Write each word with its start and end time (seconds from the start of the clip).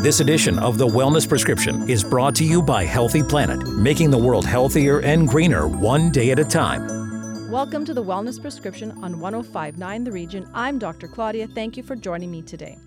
This 0.00 0.20
edition 0.20 0.60
of 0.60 0.78
The 0.78 0.86
Wellness 0.86 1.28
Prescription 1.28 1.90
is 1.90 2.04
brought 2.04 2.32
to 2.36 2.44
you 2.44 2.62
by 2.62 2.84
Healthy 2.84 3.24
Planet, 3.24 3.66
making 3.66 4.12
the 4.12 4.16
world 4.16 4.46
healthier 4.46 5.00
and 5.00 5.26
greener 5.26 5.66
one 5.66 6.12
day 6.12 6.30
at 6.30 6.38
a 6.38 6.44
time. 6.44 7.50
Welcome 7.50 7.84
to 7.84 7.92
The 7.92 8.04
Wellness 8.04 8.40
Prescription 8.40 8.92
on 9.02 9.18
1059 9.18 10.04
The 10.04 10.12
Region. 10.12 10.48
I'm 10.54 10.78
Dr. 10.78 11.08
Claudia. 11.08 11.48
Thank 11.48 11.76
you 11.76 11.82
for 11.82 11.96
joining 11.96 12.30
me 12.30 12.42
today. 12.42 12.78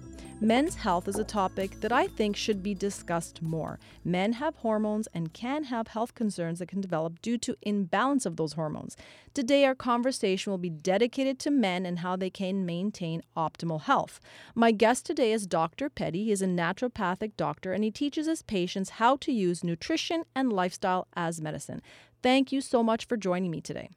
Men's 0.43 0.73
health 0.73 1.07
is 1.07 1.19
a 1.19 1.23
topic 1.23 1.81
that 1.81 1.91
I 1.91 2.07
think 2.07 2.35
should 2.35 2.63
be 2.63 2.73
discussed 2.73 3.43
more. 3.43 3.77
Men 4.03 4.33
have 4.33 4.55
hormones 4.55 5.07
and 5.13 5.31
can 5.31 5.65
have 5.65 5.89
health 5.89 6.15
concerns 6.15 6.57
that 6.57 6.67
can 6.67 6.81
develop 6.81 7.21
due 7.21 7.37
to 7.37 7.55
imbalance 7.61 8.25
of 8.25 8.37
those 8.37 8.53
hormones. 8.53 8.97
Today, 9.35 9.65
our 9.65 9.75
conversation 9.75 10.49
will 10.49 10.57
be 10.57 10.71
dedicated 10.71 11.37
to 11.39 11.51
men 11.51 11.85
and 11.85 11.99
how 11.99 12.15
they 12.15 12.31
can 12.31 12.65
maintain 12.65 13.21
optimal 13.37 13.81
health. 13.81 14.19
My 14.55 14.71
guest 14.71 15.05
today 15.05 15.31
is 15.31 15.45
Dr. 15.45 15.91
Pedi. 15.91 16.23
He 16.23 16.31
is 16.31 16.41
a 16.41 16.47
naturopathic 16.47 17.33
doctor 17.37 17.71
and 17.71 17.83
he 17.83 17.91
teaches 17.91 18.25
his 18.25 18.41
patients 18.41 18.97
how 18.97 19.17
to 19.17 19.31
use 19.31 19.63
nutrition 19.63 20.23
and 20.33 20.51
lifestyle 20.51 21.07
as 21.13 21.39
medicine. 21.39 21.83
Thank 22.23 22.51
you 22.51 22.61
so 22.61 22.81
much 22.81 23.05
for 23.05 23.15
joining 23.15 23.51
me 23.51 23.61
today. 23.61 23.91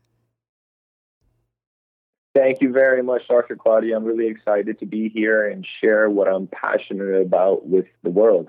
Thank 2.35 2.61
you 2.61 2.73
very 2.73 3.03
much, 3.03 3.29
Dr. 3.29 3.55
Claudia. 3.55 3.97
I'm 3.97 4.05
really 4.05 4.27
excited 4.27 4.81
to 4.81 4.87
be 4.87 5.09
here 5.09 5.49
and 5.49 5.65
share 5.81 6.11
what 6.11 6.27
I'm 6.27 6.49
passionate 6.49 7.23
about 7.23 7.67
with 7.67 7.87
the 8.03 8.11
world. 8.11 8.49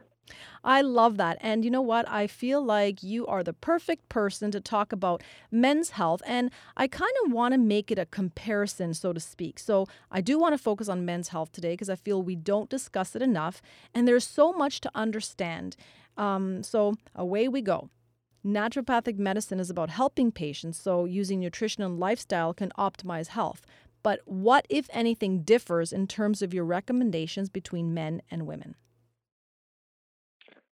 I 0.63 0.81
love 0.81 1.17
that. 1.17 1.38
And 1.41 1.63
you 1.63 1.70
know 1.70 1.84
what? 1.84 2.09
I 2.09 2.26
feel 2.26 2.59
like 2.59 3.03
you 3.03 3.27
are 3.27 3.43
the 3.43 3.53
perfect 3.53 4.09
person 4.09 4.49
to 4.49 4.59
talk 4.59 4.91
about 4.91 5.21
men's 5.52 5.91
health. 5.91 6.23
And 6.26 6.49
I 6.76 6.88
kind 6.88 7.12
of 7.23 7.31
want 7.31 7.53
to 7.53 7.59
make 7.59 7.91
it 7.91 7.99
a 7.99 8.07
comparison, 8.07 8.95
so 8.95 9.13
to 9.13 9.20
speak. 9.20 9.59
So 9.59 9.85
I 10.09 10.21
do 10.21 10.40
want 10.40 10.54
to 10.54 10.57
focus 10.57 10.90
on 10.90 11.05
men's 11.05 11.27
health 11.27 11.52
today 11.52 11.73
because 11.73 11.90
I 11.90 11.95
feel 11.95 12.23
we 12.23 12.35
don't 12.35 12.71
discuss 12.71 13.15
it 13.15 13.21
enough. 13.21 13.62
And 13.93 14.07
there's 14.07 14.26
so 14.26 14.52
much 14.52 14.81
to 14.81 14.91
understand. 14.95 15.76
Um, 16.17 16.63
so 16.63 16.95
away 17.13 17.48
we 17.48 17.62
go. 17.62 17.90
Naturopathic 18.46 19.18
medicine 19.18 19.60
is 19.60 19.71
about 19.71 19.90
helping 19.90 20.32
patients, 20.32 20.77
so 20.77 21.05
using 21.05 21.40
nutrition 21.40 21.82
and 21.82 21.99
lifestyle 21.99 22.54
can 22.54 22.71
optimize 22.77 23.29
health. 23.29 23.65
But 24.04 24.20
what, 24.26 24.68
if 24.70 24.88
anything, 24.93 25.41
differs 25.41 25.91
in 25.91 26.05
terms 26.05 26.43
of 26.43 26.54
your 26.54 26.63
recommendations 26.63 27.49
between 27.49 27.96
men 27.96 28.21
and 28.29 28.46
women? 28.46 28.76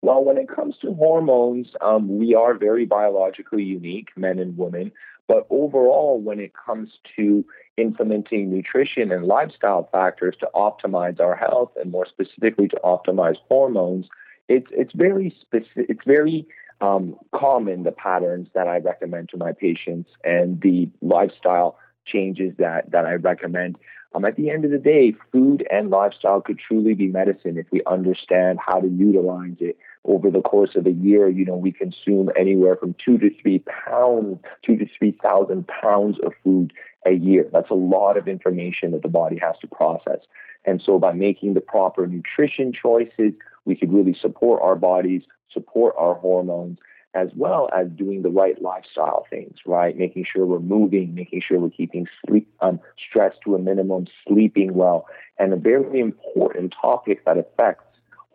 Well, 0.00 0.24
when 0.24 0.36
it 0.36 0.48
comes 0.48 0.76
to 0.82 0.94
hormones, 0.94 1.72
um, 1.80 2.18
we 2.18 2.36
are 2.36 2.54
very 2.54 2.86
biologically 2.86 3.64
unique, 3.64 4.10
men 4.16 4.38
and 4.38 4.56
women. 4.56 4.92
But 5.26 5.48
overall, 5.50 6.20
when 6.20 6.38
it 6.38 6.52
comes 6.54 7.00
to 7.16 7.44
implementing 7.78 8.48
nutrition 8.48 9.10
and 9.10 9.24
lifestyle 9.24 9.88
factors 9.90 10.36
to 10.38 10.48
optimize 10.54 11.18
our 11.18 11.34
health, 11.34 11.72
and 11.74 11.90
more 11.90 12.06
specifically 12.06 12.68
to 12.68 12.80
optimize 12.84 13.38
hormones, 13.48 14.06
it's 14.48 14.68
it's 14.70 14.92
very 14.92 15.34
specific. 15.40 15.86
It's 15.88 16.04
very 16.06 16.46
um, 16.80 17.16
common 17.34 17.82
the 17.84 17.92
patterns 17.92 18.48
that 18.54 18.68
I 18.68 18.78
recommend 18.78 19.30
to 19.30 19.36
my 19.36 19.52
patients 19.52 20.10
and 20.24 20.60
the 20.60 20.88
lifestyle 21.00 21.78
changes 22.04 22.54
that 22.58 22.90
that 22.90 23.06
I 23.06 23.14
recommend. 23.14 23.76
Um, 24.14 24.24
at 24.24 24.36
the 24.36 24.50
end 24.50 24.64
of 24.64 24.70
the 24.70 24.78
day, 24.78 25.14
food 25.30 25.66
and 25.70 25.90
lifestyle 25.90 26.40
could 26.40 26.58
truly 26.58 26.94
be 26.94 27.08
medicine 27.08 27.58
if 27.58 27.66
we 27.70 27.82
understand 27.86 28.58
how 28.64 28.80
to 28.80 28.88
utilize 28.88 29.56
it. 29.60 29.76
Over 30.04 30.30
the 30.30 30.40
course 30.40 30.76
of 30.76 30.86
a 30.86 30.92
year, 30.92 31.28
you 31.28 31.44
know, 31.44 31.56
we 31.56 31.72
consume 31.72 32.30
anywhere 32.38 32.76
from 32.76 32.94
two 33.04 33.18
to 33.18 33.28
three 33.42 33.58
pounds, 33.58 34.38
two 34.64 34.76
to 34.76 34.86
three 34.98 35.18
thousand 35.20 35.66
pounds 35.66 36.18
of 36.22 36.32
food 36.44 36.72
a 37.04 37.12
year. 37.12 37.48
That's 37.52 37.70
a 37.70 37.74
lot 37.74 38.16
of 38.16 38.28
information 38.28 38.92
that 38.92 39.02
the 39.02 39.08
body 39.08 39.38
has 39.42 39.56
to 39.60 39.66
process. 39.66 40.20
And 40.64 40.80
so, 40.80 40.98
by 40.98 41.12
making 41.12 41.54
the 41.54 41.60
proper 41.60 42.06
nutrition 42.06 42.72
choices, 42.72 43.32
we 43.66 43.76
could 43.76 43.92
really 43.92 44.14
support 44.14 44.62
our 44.62 44.76
bodies 44.76 45.22
support 45.56 45.94
our 45.98 46.14
hormones 46.14 46.78
as 47.14 47.28
well 47.34 47.70
as 47.74 47.88
doing 47.96 48.20
the 48.20 48.28
right 48.28 48.60
lifestyle 48.60 49.26
things, 49.30 49.56
right? 49.64 49.96
Making 49.96 50.26
sure 50.30 50.44
we're 50.44 50.58
moving, 50.58 51.14
making 51.14 51.40
sure 51.40 51.58
we're 51.58 51.70
keeping 51.70 52.06
sleep 52.26 52.46
um, 52.60 52.78
stress 52.98 53.34
to 53.44 53.54
a 53.54 53.58
minimum, 53.58 54.06
sleeping 54.28 54.74
well. 54.74 55.06
And 55.38 55.54
a 55.54 55.56
very 55.56 55.98
important 55.98 56.74
topic 56.78 57.24
that 57.24 57.38
affects 57.38 57.84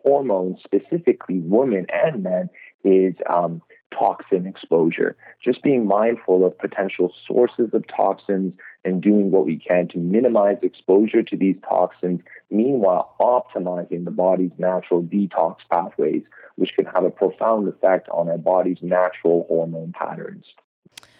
hormones, 0.04 0.58
specifically 0.64 1.38
women 1.38 1.86
and 1.92 2.24
men, 2.24 2.50
is 2.82 3.14
um, 3.30 3.62
toxin 3.96 4.48
exposure. 4.48 5.16
Just 5.44 5.62
being 5.62 5.86
mindful 5.86 6.44
of 6.44 6.58
potential 6.58 7.12
sources 7.24 7.70
of 7.72 7.86
toxins 7.86 8.52
and 8.84 9.02
doing 9.02 9.30
what 9.30 9.46
we 9.46 9.56
can 9.56 9.88
to 9.88 9.98
minimize 9.98 10.58
exposure 10.62 11.22
to 11.22 11.36
these 11.36 11.56
toxins, 11.68 12.20
meanwhile 12.50 13.14
optimizing 13.20 14.04
the 14.04 14.10
body's 14.10 14.52
natural 14.58 15.02
detox 15.02 15.56
pathways 15.70 16.22
which 16.56 16.74
can 16.74 16.84
have 16.86 17.04
a 17.04 17.10
profound 17.10 17.68
effect 17.68 18.08
on 18.08 18.28
our 18.28 18.38
body's 18.38 18.78
natural 18.82 19.46
hormone 19.48 19.92
patterns. 19.92 20.44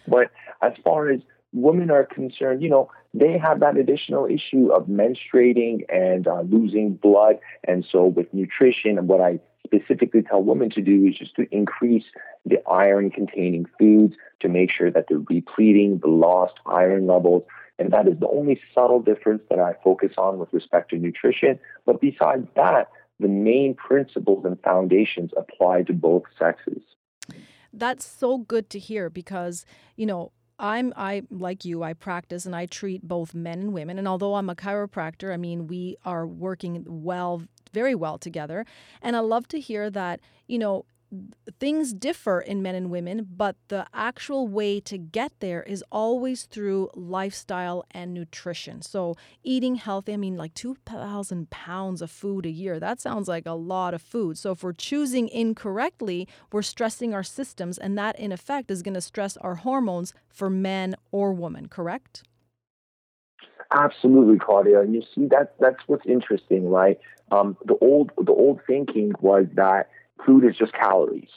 But 0.06 0.30
as 0.60 0.72
far 0.84 1.10
as 1.10 1.20
women 1.52 1.90
are 1.90 2.04
concerned, 2.04 2.62
you 2.62 2.68
know, 2.68 2.90
they 3.14 3.38
have 3.38 3.60
that 3.60 3.76
additional 3.76 4.26
issue 4.26 4.72
of 4.72 4.86
menstruating 4.86 5.84
and 5.92 6.26
uh, 6.26 6.40
losing 6.42 6.94
blood. 6.94 7.38
And 7.64 7.84
so, 7.90 8.06
with 8.06 8.32
nutrition, 8.32 8.98
and 8.98 9.08
what 9.08 9.20
I 9.20 9.38
specifically 9.72 10.22
tell 10.22 10.42
women 10.42 10.70
to 10.70 10.82
do 10.82 11.06
is 11.06 11.16
just 11.16 11.34
to 11.36 11.46
increase 11.50 12.04
the 12.44 12.58
iron 12.68 13.10
containing 13.10 13.66
foods 13.78 14.14
to 14.40 14.48
make 14.48 14.70
sure 14.70 14.90
that 14.90 15.06
they're 15.08 15.18
repleting 15.18 15.98
the 15.98 16.08
lost 16.08 16.54
iron 16.66 17.06
levels. 17.06 17.44
And 17.78 17.92
that 17.92 18.06
is 18.06 18.18
the 18.20 18.28
only 18.28 18.60
subtle 18.74 19.00
difference 19.00 19.42
that 19.50 19.58
I 19.58 19.74
focus 19.82 20.12
on 20.18 20.38
with 20.38 20.52
respect 20.52 20.90
to 20.90 20.96
nutrition. 20.96 21.58
But 21.86 22.00
besides 22.00 22.46
that, 22.54 22.90
the 23.18 23.28
main 23.28 23.74
principles 23.74 24.44
and 24.44 24.60
foundations 24.62 25.30
apply 25.36 25.82
to 25.84 25.92
both 25.92 26.24
sexes. 26.38 26.82
That's 27.72 28.06
so 28.06 28.38
good 28.38 28.68
to 28.70 28.78
hear 28.78 29.08
because, 29.08 29.64
you 29.96 30.06
know, 30.06 30.32
I'm 30.58 30.92
I 30.96 31.22
like 31.30 31.64
you 31.64 31.82
I 31.82 31.94
practice 31.94 32.46
and 32.46 32.54
I 32.54 32.66
treat 32.66 33.02
both 33.02 33.34
men 33.34 33.58
and 33.58 33.72
women 33.72 33.98
and 33.98 34.06
although 34.06 34.34
I'm 34.34 34.50
a 34.50 34.54
chiropractor 34.54 35.32
I 35.32 35.36
mean 35.36 35.66
we 35.66 35.96
are 36.04 36.24
working 36.26 36.84
well 36.86 37.42
very 37.72 37.94
well 37.94 38.18
together 38.18 38.64
and 39.00 39.16
I 39.16 39.20
love 39.20 39.48
to 39.48 39.60
hear 39.60 39.90
that 39.90 40.20
you 40.46 40.58
know 40.58 40.84
things 41.58 41.92
differ 41.92 42.40
in 42.40 42.62
men 42.62 42.74
and 42.74 42.90
women, 42.90 43.26
but 43.36 43.56
the 43.68 43.86
actual 43.92 44.48
way 44.48 44.80
to 44.80 44.96
get 44.96 45.32
there 45.40 45.62
is 45.62 45.84
always 45.92 46.44
through 46.44 46.90
lifestyle 46.94 47.84
and 47.90 48.14
nutrition. 48.14 48.82
So, 48.82 49.16
eating 49.42 49.76
healthy, 49.76 50.14
I 50.14 50.16
mean, 50.16 50.36
like 50.36 50.54
2,000 50.54 51.50
pounds 51.50 52.02
of 52.02 52.10
food 52.10 52.46
a 52.46 52.50
year, 52.50 52.80
that 52.80 53.00
sounds 53.00 53.28
like 53.28 53.46
a 53.46 53.52
lot 53.52 53.94
of 53.94 54.02
food. 54.02 54.38
So, 54.38 54.52
if 54.52 54.62
we're 54.62 54.72
choosing 54.72 55.28
incorrectly, 55.28 56.26
we're 56.50 56.62
stressing 56.62 57.12
our 57.12 57.22
systems, 57.24 57.78
and 57.78 57.98
that 57.98 58.18
in 58.18 58.32
effect 58.32 58.70
is 58.70 58.82
going 58.82 58.94
to 58.94 59.00
stress 59.00 59.36
our 59.38 59.56
hormones 59.56 60.14
for 60.28 60.48
men 60.48 60.94
or 61.10 61.32
women, 61.32 61.68
correct? 61.68 62.22
Absolutely, 63.74 64.38
Claudia. 64.38 64.80
And 64.80 64.94
you 64.94 65.02
see, 65.14 65.26
that 65.26 65.54
that's 65.58 65.82
what's 65.86 66.06
interesting, 66.06 66.68
right? 66.68 66.98
Um, 67.30 67.56
the 67.64 67.76
old 67.80 68.12
the 68.18 68.32
old 68.32 68.60
thinking 68.66 69.12
was 69.20 69.46
that 69.54 69.88
food 70.24 70.44
is 70.44 70.56
just 70.56 70.72
calories. 70.72 71.30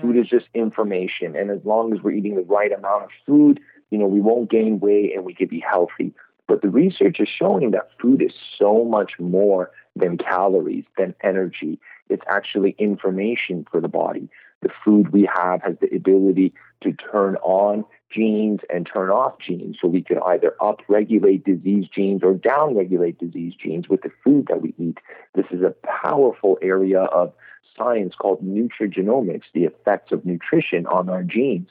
Food 0.00 0.16
is 0.16 0.26
just 0.26 0.46
information. 0.52 1.36
And 1.36 1.50
as 1.50 1.64
long 1.64 1.94
as 1.94 2.02
we're 2.02 2.10
eating 2.10 2.34
the 2.34 2.42
right 2.42 2.72
amount 2.72 3.04
of 3.04 3.10
food, 3.24 3.60
you 3.90 3.98
know, 3.98 4.06
we 4.06 4.20
won't 4.20 4.50
gain 4.50 4.80
weight 4.80 5.14
and 5.14 5.24
we 5.24 5.32
can 5.32 5.46
be 5.46 5.60
healthy. 5.60 6.12
But 6.48 6.62
the 6.62 6.68
research 6.68 7.20
is 7.20 7.28
showing 7.28 7.70
that 7.70 7.90
food 8.00 8.20
is 8.20 8.32
so 8.58 8.84
much 8.84 9.12
more 9.18 9.70
than 9.94 10.18
calories, 10.18 10.84
than 10.98 11.14
energy. 11.22 11.78
It's 12.08 12.24
actually 12.28 12.74
information 12.78 13.64
for 13.70 13.80
the 13.80 13.88
body. 13.88 14.28
The 14.62 14.70
food 14.84 15.12
we 15.12 15.28
have 15.34 15.62
has 15.62 15.76
the 15.80 15.94
ability 15.94 16.54
to 16.82 16.92
turn 16.92 17.36
on 17.36 17.84
genes 18.10 18.60
and 18.72 18.88
turn 18.90 19.10
off 19.10 19.38
genes. 19.38 19.76
So 19.80 19.88
we 19.88 20.02
can 20.02 20.18
either 20.24 20.54
upregulate 20.60 21.44
disease 21.44 21.86
genes 21.94 22.22
or 22.22 22.34
downregulate 22.34 23.18
disease 23.18 23.54
genes 23.54 23.88
with 23.88 24.02
the 24.02 24.10
food 24.24 24.46
that 24.48 24.62
we 24.62 24.74
eat. 24.78 24.98
This 25.34 25.46
is 25.50 25.62
a 25.62 25.74
powerful 25.86 26.58
area 26.62 27.02
of 27.02 27.32
science 27.76 28.14
called 28.14 28.42
nutrigenomics, 28.42 29.44
the 29.52 29.64
effects 29.64 30.12
of 30.12 30.24
nutrition 30.24 30.86
on 30.86 31.08
our 31.10 31.22
genes. 31.22 31.68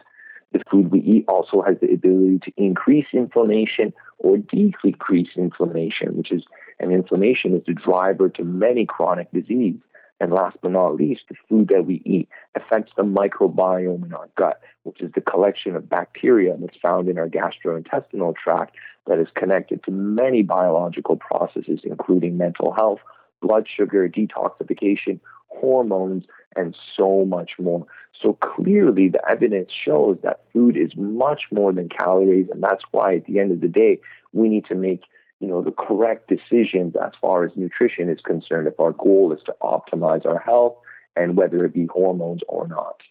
The 0.51 0.63
food 0.71 0.91
we 0.91 0.99
eat 1.01 1.25
also 1.27 1.61
has 1.61 1.77
the 1.81 1.91
ability 1.91 2.39
to 2.45 2.53
increase 2.55 3.07
inflammation 3.11 3.93
or 4.19 4.37
decrease 4.37 5.29
inflammation, 5.35 6.15
which 6.15 6.31
is, 6.31 6.43
and 6.79 6.93
inflammation 6.93 7.55
is 7.55 7.63
the 7.65 7.73
driver 7.73 8.29
to 8.29 8.43
many 8.43 8.85
chronic 8.85 9.31
disease. 9.31 9.75
And 10.19 10.31
last 10.31 10.57
but 10.61 10.71
not 10.71 10.95
least, 10.95 11.23
the 11.27 11.35
food 11.49 11.67
that 11.69 11.85
we 11.85 12.01
eat 12.05 12.29
affects 12.55 12.93
the 12.95 13.03
microbiome 13.03 14.05
in 14.05 14.13
our 14.13 14.29
gut, 14.37 14.61
which 14.83 15.01
is 15.01 15.11
the 15.13 15.21
collection 15.21 15.75
of 15.75 15.89
bacteria 15.89 16.55
that's 16.57 16.77
found 16.77 17.09
in 17.09 17.17
our 17.17 17.27
gastrointestinal 17.27 18.33
tract 18.35 18.75
that 19.07 19.19
is 19.19 19.27
connected 19.35 19.83
to 19.83 19.91
many 19.91 20.41
biological 20.41 21.17
processes, 21.17 21.81
including 21.83 22.37
mental 22.37 22.71
health, 22.71 22.99
blood 23.41 23.67
sugar, 23.67 24.07
detoxification, 24.07 25.19
hormones, 25.49 26.23
and 26.55 26.75
so 26.95 27.25
much 27.25 27.51
more. 27.59 27.85
So 28.19 28.33
clearly, 28.33 29.09
the 29.09 29.29
evidence 29.29 29.71
shows 29.71 30.17
that 30.23 30.41
food 30.53 30.77
is 30.77 30.95
much 30.95 31.43
more 31.51 31.73
than 31.73 31.89
calories, 31.89 32.47
and 32.49 32.63
that's 32.63 32.83
why 32.91 33.15
at 33.15 33.25
the 33.25 33.39
end 33.39 33.51
of 33.51 33.59
the 33.59 33.67
day, 33.67 33.99
we 34.31 34.47
need 34.47 34.65
to 34.67 34.75
make 34.75 35.03
you 35.39 35.47
know, 35.47 35.61
the 35.61 35.71
correct 35.71 36.29
decisions 36.29 36.95
as 36.95 37.11
far 37.19 37.43
as 37.43 37.51
nutrition 37.55 38.09
is 38.09 38.21
concerned 38.21 38.67
if 38.67 38.79
our 38.79 38.93
goal 38.93 39.33
is 39.33 39.43
to 39.45 39.55
optimize 39.61 40.25
our 40.25 40.39
health 40.39 40.75
and 41.15 41.37
whether 41.37 41.65
it 41.65 41.73
be 41.73 41.85
hormones 41.87 42.41
or 42.47 42.67
not. 42.67 43.01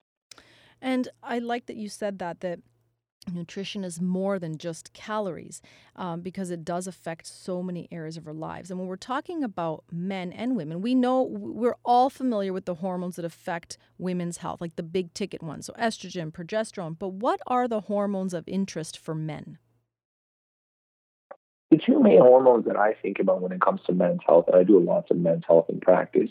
And 0.81 1.09
I 1.23 1.39
like 1.39 1.67
that 1.67 1.77
you 1.77 1.89
said 1.89 2.19
that 2.19 2.41
that 2.41 2.61
nutrition 3.33 3.85
is 3.85 4.01
more 4.01 4.39
than 4.39 4.59
just 4.59 4.93
calories 4.93 5.63
um, 5.97 6.21
because 6.21 6.51
it 6.51 6.65
does 6.65 6.87
affect 6.87 7.27
so 7.27 7.63
many 7.63 7.89
areas 7.91 8.17
of 8.17 8.27
our 8.27 8.35
lives. 8.35 8.71
And 8.71 8.79
when 8.79 8.89
we're 8.89 8.97
talking 8.97 9.43
about 9.43 9.85
men 9.91 10.33
and 10.33 10.57
women, 10.57 10.83
we 10.83 10.95
know 10.95 11.23
we're 11.23 11.77
all 11.85 12.11
familiar 12.11 12.53
with 12.53 12.67
the 12.67 12.77
hormones 12.77 13.17
that 13.17 13.25
affect 13.25 13.79
women's 13.99 14.39
health, 14.39 14.61
like 14.61 14.77
the 14.77 14.83
big 14.83 15.15
ticket 15.15 15.43
ones, 15.43 15.67
so 15.67 15.73
estrogen, 15.75 16.33
progesterone. 16.33 16.99
But 16.99 17.15
what 17.15 17.41
are 17.47 17.67
the 17.69 17.83
hormones 17.83 18.35
of 18.35 18.45
interest 18.47 18.99
for 18.99 19.15
men? 19.15 19.59
The 21.71 21.79
two 21.79 22.01
main 22.01 22.21
hormones 22.21 22.67
that 22.67 22.77
I 22.77 22.95
think 22.95 23.19
about 23.19 23.41
when 23.41 23.53
it 23.53 23.61
comes 23.61 23.81
to 23.87 23.93
men's 23.93 24.21
health, 24.27 24.47
and 24.49 24.57
I 24.57 24.65
do 24.65 24.79
lots 24.79 25.11
of 25.11 25.17
men's 25.17 25.45
health 25.47 25.67
in 25.69 25.81
practice, 25.81 26.31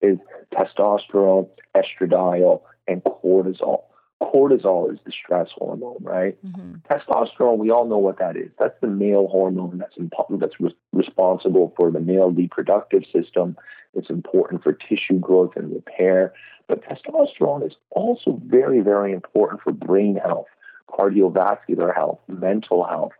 is 0.00 0.18
testosterone, 0.52 1.48
estradiol, 1.76 2.62
and 2.88 3.02
cortisol 3.04 3.82
cortisol 4.22 4.92
is 4.92 4.98
the 5.04 5.12
stress 5.12 5.48
hormone, 5.54 5.98
right? 6.00 6.38
Mm-hmm. 6.46 6.74
Testosterone, 6.90 7.58
we 7.58 7.70
all 7.70 7.86
know 7.86 7.98
what 7.98 8.18
that 8.18 8.36
is. 8.36 8.50
That's 8.58 8.78
the 8.80 8.86
male 8.86 9.26
hormone 9.26 9.78
that's 9.78 9.96
important, 9.96 10.40
that's 10.40 10.58
re- 10.60 10.76
responsible 10.92 11.72
for 11.76 11.90
the 11.90 12.00
male 12.00 12.30
reproductive 12.30 13.02
system. 13.12 13.56
It's 13.94 14.10
important 14.10 14.62
for 14.62 14.72
tissue 14.72 15.18
growth 15.18 15.52
and 15.56 15.72
repair. 15.72 16.32
But 16.68 16.82
testosterone 16.84 17.66
is 17.66 17.74
also 17.90 18.40
very, 18.46 18.80
very 18.80 19.12
important 19.12 19.60
for 19.62 19.72
brain 19.72 20.16
health, 20.16 20.46
cardiovascular 20.88 21.94
health, 21.94 22.20
mental 22.28 22.84
health. 22.84 23.12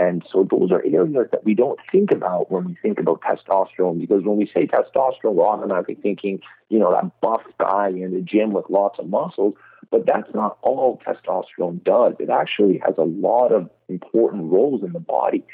And 0.00 0.26
so 0.32 0.48
those 0.50 0.72
are 0.72 0.82
areas 0.82 1.28
that 1.30 1.44
we 1.44 1.52
don't 1.52 1.78
think 1.92 2.10
about 2.10 2.50
when 2.50 2.64
we 2.64 2.74
think 2.80 2.98
about 2.98 3.20
testosterone 3.20 4.00
because 4.00 4.24
when 4.24 4.38
we 4.38 4.46
say 4.46 4.66
testosterone, 4.66 5.34
we're 5.34 5.46
automatically 5.46 5.94
thinking, 5.94 6.40
you 6.70 6.78
know, 6.78 6.90
that 6.90 7.20
buff 7.20 7.42
guy 7.58 7.88
in 7.88 8.14
the 8.14 8.22
gym 8.22 8.52
with 8.52 8.64
lots 8.70 8.98
of 8.98 9.10
muscles. 9.10 9.56
But 9.90 10.06
that's 10.06 10.32
not 10.34 10.56
all 10.62 11.02
testosterone 11.06 11.84
does. 11.84 12.14
It 12.18 12.30
actually 12.30 12.80
has 12.86 12.94
a 12.96 13.02
lot 13.04 13.52
of 13.52 13.68
important 13.90 14.50
roles 14.50 14.82
in 14.82 14.94
the 14.94 15.00
body. 15.00 15.44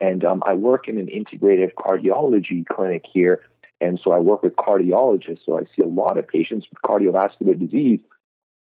And 0.00 0.24
um, 0.24 0.40
I 0.46 0.54
work 0.54 0.86
in 0.86 0.98
an 0.98 1.08
integrative 1.08 1.72
cardiology 1.74 2.64
clinic 2.64 3.02
here. 3.12 3.42
And 3.80 3.98
so 4.04 4.12
I 4.12 4.20
work 4.20 4.44
with 4.44 4.54
cardiologists. 4.54 5.40
So 5.44 5.58
I 5.58 5.62
see 5.74 5.82
a 5.82 5.88
lot 5.88 6.16
of 6.16 6.28
patients 6.28 6.68
with 6.70 6.80
cardiovascular 6.82 7.58
disease. 7.58 7.98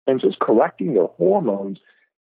And 0.07 0.21
just 0.21 0.39
correcting 0.39 0.95
their 0.95 1.07
hormones 1.07 1.81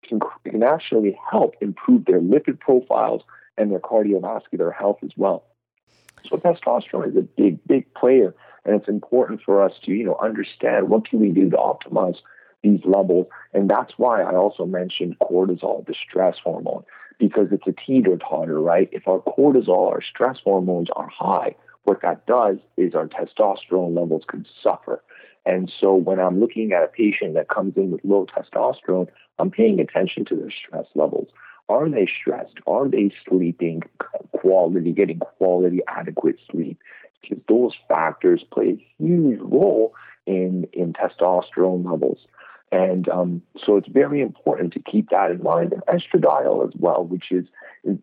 can, 0.07 0.19
can 0.43 0.63
actually 0.63 1.17
help 1.29 1.55
improve 1.61 2.05
their 2.05 2.19
lipid 2.21 2.59
profiles 2.59 3.21
and 3.57 3.71
their 3.71 3.79
cardiovascular 3.79 4.73
health 4.73 4.99
as 5.03 5.11
well. 5.17 5.43
So 6.27 6.37
testosterone 6.37 7.09
is 7.09 7.15
a 7.15 7.21
big, 7.21 7.59
big 7.67 7.93
player. 7.93 8.33
And 8.65 8.75
it's 8.75 8.89
important 8.89 9.41
for 9.41 9.63
us 9.63 9.73
to, 9.83 9.91
you 9.91 10.03
know, 10.03 10.17
understand 10.21 10.89
what 10.89 11.07
can 11.07 11.19
we 11.19 11.31
do 11.31 11.49
to 11.49 11.57
optimize 11.57 12.17
these 12.61 12.81
levels. 12.83 13.27
And 13.53 13.69
that's 13.69 13.93
why 13.97 14.21
I 14.21 14.35
also 14.35 14.65
mentioned 14.65 15.17
cortisol, 15.19 15.85
the 15.85 15.93
stress 15.93 16.37
hormone, 16.43 16.83
because 17.17 17.47
it's 17.51 17.67
a 17.67 17.71
teeter 17.71 18.17
totter, 18.17 18.59
right? 18.59 18.89
If 18.91 19.07
our 19.07 19.19
cortisol, 19.19 19.87
our 19.91 20.01
stress 20.01 20.39
hormones 20.43 20.89
are 20.95 21.07
high, 21.07 21.55
what 21.83 22.01
that 22.01 22.27
does 22.27 22.57
is 22.77 22.93
our 22.95 23.07
testosterone 23.07 23.95
levels 23.95 24.23
can 24.27 24.45
suffer. 24.61 25.01
And 25.49 25.71
so 25.79 25.95
when 25.95 26.19
I'm 26.19 26.39
looking 26.39 26.73
at 26.73 26.83
a 26.83 26.87
patient 26.87 27.33
that 27.33 27.49
comes 27.49 27.75
in 27.75 27.89
with 27.89 28.01
low 28.03 28.27
testosterone, 28.27 29.07
I'm 29.39 29.49
paying 29.49 29.79
attention 29.79 30.23
to 30.25 30.35
their 30.35 30.51
stress 30.51 30.85
levels. 30.93 31.29
Are 31.69 31.89
they 31.89 32.05
stressed? 32.05 32.59
Are 32.67 32.87
they 32.87 33.11
sleeping 33.27 33.81
quality, 34.31 34.91
getting 34.91 35.17
quality, 35.17 35.79
adequate 35.87 36.35
sleep? 36.51 36.77
Because 37.21 37.39
those 37.47 37.73
factors 37.87 38.43
play 38.53 38.69
a 38.69 39.03
huge 39.03 39.39
role 39.39 39.95
in, 40.27 40.67
in 40.71 40.93
testosterone 40.93 41.83
levels. 41.83 42.19
And 42.71 43.09
um, 43.09 43.41
so 43.65 43.77
it's 43.77 43.87
very 43.87 44.21
important 44.21 44.73
to 44.73 44.79
keep 44.79 45.09
that 45.09 45.31
in 45.31 45.41
mind. 45.41 45.73
And 45.73 45.81
estradiol 45.87 46.67
as 46.67 46.75
well, 46.77 47.05
which 47.05 47.31
is 47.31 47.45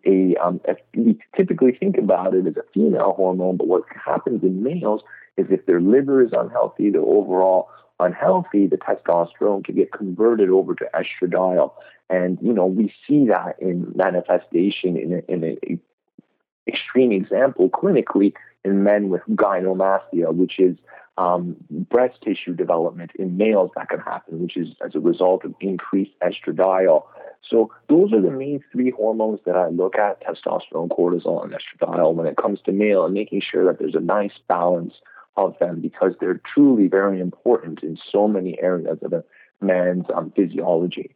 a, 0.04 0.34
um, 0.44 0.60
a, 0.66 0.74
we 0.96 1.16
typically 1.36 1.76
think 1.78 1.96
about 1.96 2.34
it 2.34 2.44
as 2.48 2.56
a 2.56 2.64
female 2.74 3.12
hormone, 3.12 3.56
but 3.56 3.68
what 3.68 3.84
happens 4.04 4.42
in 4.42 4.64
males 4.64 5.02
is 5.36 5.46
if 5.50 5.66
their 5.66 5.80
liver 5.80 6.22
is 6.22 6.32
unhealthy, 6.32 6.90
they're 6.90 7.00
overall 7.00 7.68
unhealthy, 7.98 8.66
the 8.66 8.76
testosterone 8.76 9.64
can 9.64 9.74
get 9.74 9.92
converted 9.92 10.50
over 10.50 10.74
to 10.74 10.86
estradiol. 10.94 11.72
And, 12.10 12.38
you 12.40 12.52
know, 12.52 12.66
we 12.66 12.92
see 13.06 13.26
that 13.28 13.56
in 13.60 13.92
manifestation 13.94 14.96
in, 14.96 15.22
in 15.28 15.44
an 15.44 15.80
extreme 16.66 17.12
example 17.12 17.70
clinically 17.70 18.34
in 18.64 18.82
men 18.82 19.08
with 19.08 19.22
gynecomastia, 19.30 20.34
which 20.34 20.58
is 20.58 20.76
um, 21.18 21.56
breast 21.70 22.20
tissue 22.22 22.54
development 22.54 23.12
in 23.18 23.36
males 23.36 23.70
that 23.74 23.88
can 23.88 24.00
happen, 24.00 24.42
which 24.42 24.56
is 24.56 24.68
as 24.84 24.94
a 24.94 25.00
result 25.00 25.44
of 25.44 25.54
increased 25.60 26.12
estradiol. 26.22 27.04
So 27.48 27.72
those 27.88 28.12
are 28.12 28.20
the 28.20 28.30
main 28.30 28.62
three 28.72 28.90
hormones 28.90 29.40
that 29.46 29.56
I 29.56 29.68
look 29.68 29.96
at, 29.96 30.22
testosterone, 30.22 30.88
cortisol, 30.88 31.42
and 31.42 31.54
estradiol 31.54 32.14
when 32.14 32.26
it 32.26 32.36
comes 32.36 32.60
to 32.66 32.72
male 32.72 33.04
and 33.04 33.14
making 33.14 33.40
sure 33.40 33.64
that 33.66 33.78
there's 33.78 33.94
a 33.94 34.00
nice 34.00 34.38
balance 34.48 34.94
of 35.36 35.58
them 35.58 35.80
because 35.80 36.12
they're 36.20 36.40
truly 36.54 36.88
very 36.88 37.20
important 37.20 37.82
in 37.82 37.98
so 38.10 38.26
many 38.26 38.58
areas 38.60 38.98
of 39.02 39.12
a 39.12 39.24
man's 39.60 40.06
um, 40.14 40.32
physiology. 40.34 41.14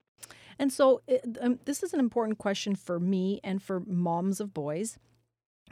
And 0.58 0.72
so 0.72 1.00
um, 1.40 1.58
this 1.64 1.82
is 1.82 1.94
an 1.94 2.00
important 2.00 2.38
question 2.38 2.74
for 2.74 3.00
me 3.00 3.40
and 3.42 3.62
for 3.62 3.80
moms 3.80 4.40
of 4.40 4.52
boys. 4.52 4.98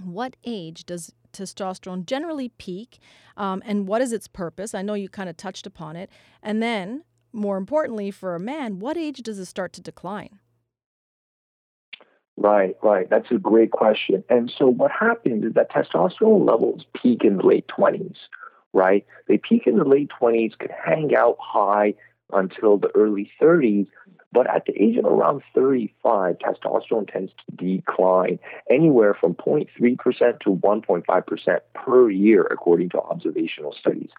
What 0.02 0.36
age 0.44 0.86
does 0.86 1.12
testosterone 1.32 2.06
generally 2.06 2.48
peak 2.48 2.98
um, 3.36 3.62
and 3.66 3.86
what 3.86 4.00
is 4.00 4.12
its 4.12 4.28
purpose? 4.28 4.74
I 4.74 4.82
know 4.82 4.94
you 4.94 5.08
kind 5.08 5.28
of 5.28 5.36
touched 5.36 5.66
upon 5.66 5.96
it. 5.96 6.10
And 6.42 6.62
then, 6.62 7.04
more 7.32 7.58
importantly, 7.58 8.10
for 8.10 8.34
a 8.34 8.40
man, 8.40 8.78
what 8.78 8.96
age 8.96 9.22
does 9.22 9.38
it 9.38 9.44
start 9.44 9.72
to 9.74 9.82
decline? 9.82 10.38
Right, 12.40 12.76
right. 12.85 13.11
That's 13.11 13.32
a 13.32 13.38
great 13.38 13.73
question. 13.73 14.23
And 14.29 14.52
so 14.56 14.69
what 14.69 14.93
happens 14.93 15.44
is 15.44 15.55
that 15.55 15.73
testosterone 15.73 16.46
levels 16.46 16.85
peak 16.94 17.25
in 17.25 17.38
the 17.38 17.43
late 17.43 17.67
20s, 17.67 18.14
right? 18.73 19.05
They 19.26 19.38
peak 19.38 19.67
in 19.67 19.76
the 19.76 19.85
late 19.85 20.08
20s, 20.20 20.56
can 20.56 20.69
hang 20.70 21.17
out 21.17 21.37
high 21.40 21.94
until 22.32 22.79
the 22.79 22.90
early 22.94 23.29
30s, 23.43 23.88
but 24.31 24.49
at 24.49 24.67
the 24.67 24.81
age 24.81 24.99
of 24.99 25.05
around 25.05 25.43
35, 25.52 26.37
testosterone 26.38 27.11
tends 27.11 27.32
to 27.32 27.56
decline 27.56 28.38
anywhere 28.70 29.14
from 29.14 29.34
0.3% 29.34 30.41
to 30.41 30.50
1.5% 30.50 31.58
per 31.75 32.11
year, 32.11 32.46
according 32.52 32.91
to 32.91 33.00
observational 33.00 33.73
studies. 33.73 34.11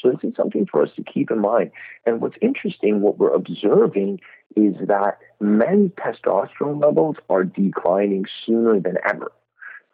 So 0.00 0.10
this 0.10 0.30
is 0.30 0.36
something 0.36 0.66
for 0.66 0.82
us 0.82 0.90
to 0.96 1.02
keep 1.02 1.30
in 1.30 1.40
mind. 1.40 1.70
And 2.04 2.20
what's 2.20 2.36
interesting, 2.42 3.00
what 3.00 3.18
we're 3.18 3.32
observing 3.32 4.20
is 4.56 4.74
that 4.86 5.18
men's 5.40 5.92
testosterone 5.92 6.80
levels 6.80 7.16
are 7.30 7.44
declining 7.44 8.26
sooner 8.44 8.80
than 8.80 8.96
ever. 9.08 9.32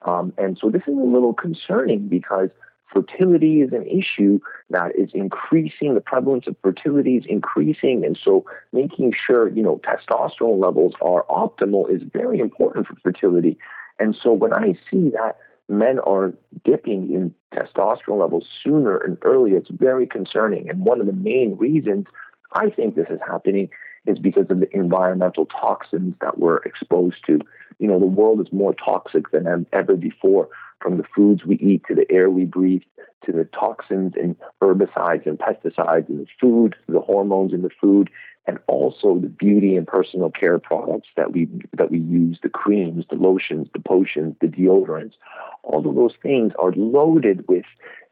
Um, 0.02 0.32
and 0.38 0.58
so 0.60 0.70
this 0.70 0.82
is 0.82 0.96
a 0.96 1.06
little 1.06 1.34
concerning 1.34 2.08
because 2.08 2.50
fertility 2.92 3.60
is 3.60 3.72
an 3.72 3.86
issue 3.86 4.40
that 4.70 4.96
is 4.96 5.10
increasing. 5.14 5.94
The 5.94 6.00
prevalence 6.00 6.46
of 6.46 6.56
fertility 6.62 7.16
is 7.16 7.24
increasing. 7.28 8.04
And 8.04 8.18
so 8.22 8.44
making 8.72 9.12
sure, 9.26 9.48
you 9.48 9.62
know, 9.62 9.80
testosterone 9.84 10.60
levels 10.60 10.94
are 11.00 11.24
optimal 11.28 11.90
is 11.90 12.02
very 12.12 12.40
important 12.40 12.86
for 12.86 12.96
fertility. 13.02 13.58
And 13.98 14.16
so 14.20 14.32
when 14.32 14.52
I 14.52 14.78
see 14.90 15.10
that 15.10 15.36
men 15.70 15.98
are 16.00 16.32
dipping 16.64 17.12
in 17.12 17.34
testosterone 17.54 18.20
levels 18.20 18.46
sooner 18.62 18.98
and 18.98 19.16
earlier, 19.22 19.56
it's 19.56 19.70
very 19.70 20.06
concerning. 20.06 20.68
And 20.68 20.84
one 20.84 21.00
of 21.00 21.06
the 21.06 21.12
main 21.12 21.56
reasons 21.56 22.06
I 22.52 22.70
think 22.70 22.96
this 22.96 23.06
is 23.08 23.20
happening 23.26 23.70
is 24.06 24.18
because 24.18 24.46
of 24.50 24.60
the 24.60 24.68
environmental 24.76 25.46
toxins 25.46 26.14
that 26.20 26.38
we're 26.38 26.58
exposed 26.58 27.24
to. 27.26 27.40
You 27.78 27.88
know, 27.88 27.98
the 27.98 28.06
world 28.06 28.40
is 28.40 28.52
more 28.52 28.74
toxic 28.74 29.30
than 29.30 29.66
ever 29.72 29.96
before 29.96 30.48
from 30.80 30.96
the 30.96 31.04
foods 31.14 31.44
we 31.44 31.56
eat 31.56 31.82
to 31.88 31.94
the 31.94 32.10
air 32.10 32.30
we 32.30 32.44
breathe 32.44 32.82
to 33.24 33.32
the 33.32 33.44
toxins 33.44 34.14
and 34.16 34.34
herbicides 34.62 35.26
and 35.26 35.38
pesticides 35.38 36.08
in 36.08 36.18
the 36.18 36.26
food, 36.40 36.74
the 36.88 37.00
hormones 37.00 37.52
in 37.52 37.62
the 37.62 37.70
food, 37.80 38.08
and 38.46 38.58
also 38.66 39.18
the 39.18 39.28
beauty 39.28 39.76
and 39.76 39.86
personal 39.86 40.30
care 40.30 40.58
products 40.58 41.08
that 41.16 41.32
we 41.32 41.48
that 41.76 41.90
we 41.90 41.98
use, 41.98 42.38
the 42.42 42.48
creams, 42.48 43.04
the 43.10 43.16
lotions, 43.16 43.68
the 43.72 43.80
potions, 43.80 44.36
the 44.40 44.46
deodorants. 44.46 45.12
All 45.62 45.86
of 45.86 45.94
those 45.94 46.14
things 46.22 46.52
are 46.58 46.72
loaded 46.72 47.46
with 47.48 47.64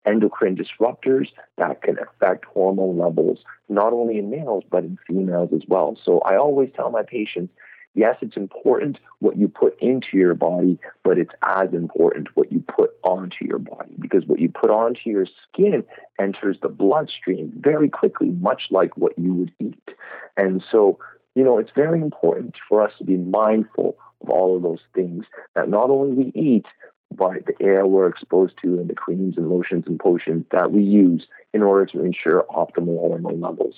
endocrine 0.06 0.56
disruptors 0.56 1.28
that 1.56 1.82
can 1.82 1.98
affect 1.98 2.44
hormone 2.44 2.98
levels, 2.98 3.40
not 3.68 3.92
only 3.92 4.18
in 4.18 4.30
males, 4.30 4.64
but 4.70 4.84
in 4.84 4.98
females 5.06 5.50
as 5.54 5.62
well. 5.68 5.96
So 6.02 6.20
I 6.20 6.36
always 6.36 6.70
tell 6.74 6.90
my 6.90 7.02
patients 7.02 7.52
yes, 7.94 8.16
it's 8.20 8.36
important 8.36 8.98
what 9.18 9.36
you 9.36 9.48
put 9.48 9.78
into 9.80 10.16
your 10.16 10.34
body, 10.34 10.78
but 11.04 11.18
it's 11.18 11.32
as 11.42 11.72
important 11.72 12.28
what 12.34 12.52
you 12.52 12.60
put 12.60 12.90
onto 13.02 13.44
your 13.44 13.58
body 13.58 13.92
because 13.98 14.24
what 14.26 14.38
you 14.38 14.48
put 14.48 14.70
onto 14.70 15.10
your 15.10 15.26
skin 15.26 15.84
enters 16.20 16.58
the 16.62 16.68
bloodstream 16.68 17.52
very 17.56 17.88
quickly, 17.88 18.28
much 18.28 18.64
like 18.70 18.96
what 18.96 19.18
you 19.18 19.34
would 19.34 19.52
eat. 19.58 19.90
And 20.36 20.62
so, 20.70 20.98
you 21.34 21.44
know, 21.44 21.58
it's 21.58 21.72
very 21.74 22.00
important 22.00 22.56
for 22.68 22.82
us 22.82 22.92
to 22.98 23.04
be 23.04 23.16
mindful 23.16 23.96
of 24.20 24.30
all 24.30 24.56
of 24.56 24.62
those 24.62 24.82
things 24.94 25.24
that 25.54 25.68
not 25.68 25.90
only 25.90 26.14
we 26.14 26.32
eat, 26.40 26.66
but 27.14 27.46
the 27.46 27.54
air 27.64 27.86
we're 27.86 28.08
exposed 28.08 28.54
to 28.62 28.78
and 28.78 28.88
the 28.88 28.94
creams 28.94 29.36
and 29.36 29.48
lotions 29.48 29.84
and 29.86 29.98
potions 29.98 30.44
that 30.52 30.72
we 30.72 30.82
use 30.82 31.26
in 31.54 31.62
order 31.62 31.86
to 31.86 32.04
ensure 32.04 32.44
optimal 32.50 32.98
hormone 32.98 33.40
levels. 33.40 33.74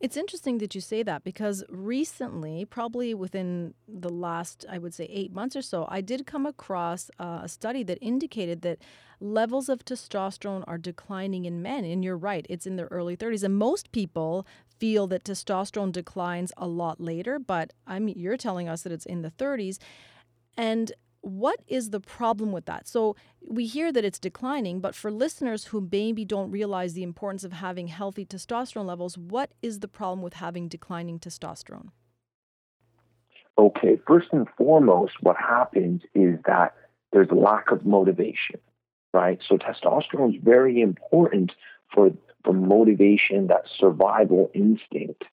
It's 0.00 0.16
interesting 0.16 0.58
that 0.58 0.76
you 0.76 0.80
say 0.80 1.02
that 1.02 1.24
because 1.24 1.64
recently, 1.68 2.64
probably 2.64 3.14
within 3.14 3.74
the 3.88 4.08
last, 4.08 4.64
I 4.70 4.78
would 4.78 4.94
say, 4.94 5.04
eight 5.06 5.32
months 5.32 5.56
or 5.56 5.62
so, 5.62 5.86
I 5.88 6.00
did 6.00 6.24
come 6.24 6.46
across 6.46 7.10
uh, 7.18 7.40
a 7.42 7.48
study 7.48 7.82
that 7.82 7.98
indicated 8.00 8.62
that 8.62 8.78
levels 9.20 9.68
of 9.68 9.84
testosterone 9.84 10.62
are 10.68 10.78
declining 10.78 11.46
in 11.46 11.62
men. 11.62 11.84
And 11.84 12.04
you're 12.04 12.16
right, 12.16 12.46
it's 12.48 12.66
in 12.66 12.76
their 12.76 12.86
early 12.92 13.16
30s. 13.16 13.42
And 13.42 13.56
most 13.56 13.90
people 13.90 14.46
feel 14.78 15.08
that 15.08 15.24
testosterone 15.24 15.90
declines 15.90 16.52
a 16.56 16.68
lot 16.68 17.00
later, 17.00 17.40
but 17.40 17.72
I 17.84 17.98
mean, 17.98 18.14
you're 18.16 18.36
telling 18.36 18.68
us 18.68 18.82
that 18.82 18.92
it's 18.92 19.06
in 19.06 19.22
the 19.22 19.32
30s. 19.32 19.78
And 20.56 20.92
what 21.28 21.60
is 21.66 21.90
the 21.90 22.00
problem 22.00 22.52
with 22.52 22.66
that? 22.66 22.88
So 22.88 23.16
we 23.46 23.66
hear 23.66 23.92
that 23.92 24.04
it's 24.04 24.18
declining, 24.18 24.80
but 24.80 24.94
for 24.94 25.10
listeners 25.10 25.66
who 25.66 25.88
maybe 25.92 26.24
don't 26.24 26.50
realize 26.50 26.94
the 26.94 27.02
importance 27.02 27.44
of 27.44 27.52
having 27.52 27.88
healthy 27.88 28.24
testosterone 28.24 28.86
levels, 28.86 29.16
what 29.16 29.50
is 29.62 29.80
the 29.80 29.88
problem 29.88 30.22
with 30.22 30.34
having 30.34 30.68
declining 30.68 31.18
testosterone? 31.18 31.88
Okay, 33.58 34.00
first 34.06 34.28
and 34.32 34.46
foremost, 34.56 35.14
what 35.20 35.36
happens 35.36 36.02
is 36.14 36.38
that 36.46 36.74
there's 37.12 37.30
lack 37.30 37.70
of 37.70 37.84
motivation, 37.84 38.60
right? 39.12 39.40
So 39.46 39.56
testosterone 39.56 40.36
is 40.36 40.42
very 40.42 40.80
important 40.80 41.52
for 41.92 42.10
for 42.44 42.52
motivation, 42.52 43.48
that 43.48 43.64
survival 43.78 44.50
instinct. 44.54 45.24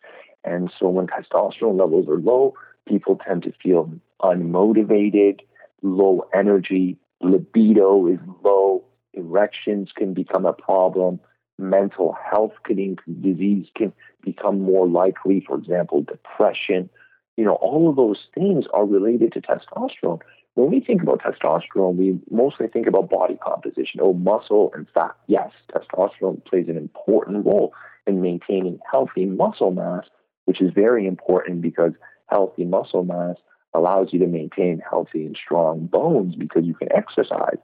And 0.44 0.72
so 0.80 0.90
when 0.90 1.08
testosterone 1.08 1.80
levels 1.80 2.08
are 2.08 2.20
low, 2.20 2.56
people 2.88 3.20
tend 3.26 3.44
to 3.44 3.54
feel 3.62 3.92
unmotivated, 4.22 5.42
low 5.82 6.28
energy, 6.34 6.98
libido 7.22 8.08
is 8.08 8.20
low, 8.44 8.84
erections 9.14 9.92
can 9.96 10.14
become 10.14 10.46
a 10.46 10.54
problem, 10.54 11.20
mental 11.58 12.16
health 12.30 12.54
can, 12.64 12.98
disease 13.22 13.68
can 13.76 13.94
become 14.24 14.62
more 14.62 14.88
likely, 14.88 15.44
for 15.46 15.58
example, 15.58 16.02
depression. 16.02 16.90
You 17.38 17.46
know, 17.46 17.56
all 17.56 17.90
of 17.90 17.96
those 17.96 18.28
things 18.34 18.66
are 18.74 18.86
related 18.86 19.34
to 19.34 19.42
testosterone. 19.42 20.22
When 20.56 20.72
we 20.72 20.80
think 20.80 21.02
about 21.02 21.22
testosterone, 21.22 21.96
we 21.96 22.18
mostly 22.30 22.68
think 22.68 22.88
about 22.88 23.10
body 23.10 23.38
composition, 23.44 24.00
oh, 24.02 24.14
muscle 24.14 24.72
and 24.74 24.88
fat. 24.94 25.16
Yes, 25.28 25.52
testosterone 25.74 26.44
plays 26.46 26.70
an 26.70 26.78
important 26.78 27.46
role 27.46 27.74
in 28.08 28.22
maintaining 28.22 28.80
healthy 28.90 29.26
muscle 29.26 29.72
mass, 29.72 30.06
which 30.46 30.62
is 30.62 30.72
very 30.74 31.08
important 31.08 31.62
because 31.62 31.92
healthy 32.28 32.64
muscle 32.64 33.04
mass 33.04 33.36
allows 33.76 34.14
you 34.14 34.20
to 34.20 34.28
maintain 34.28 34.82
healthy 34.90 35.26
and 35.26 35.38
strong 35.38 35.86
bones 35.86 36.36
because 36.36 36.66
you 36.66 36.74
can 36.74 36.92
exercise. 36.92 37.58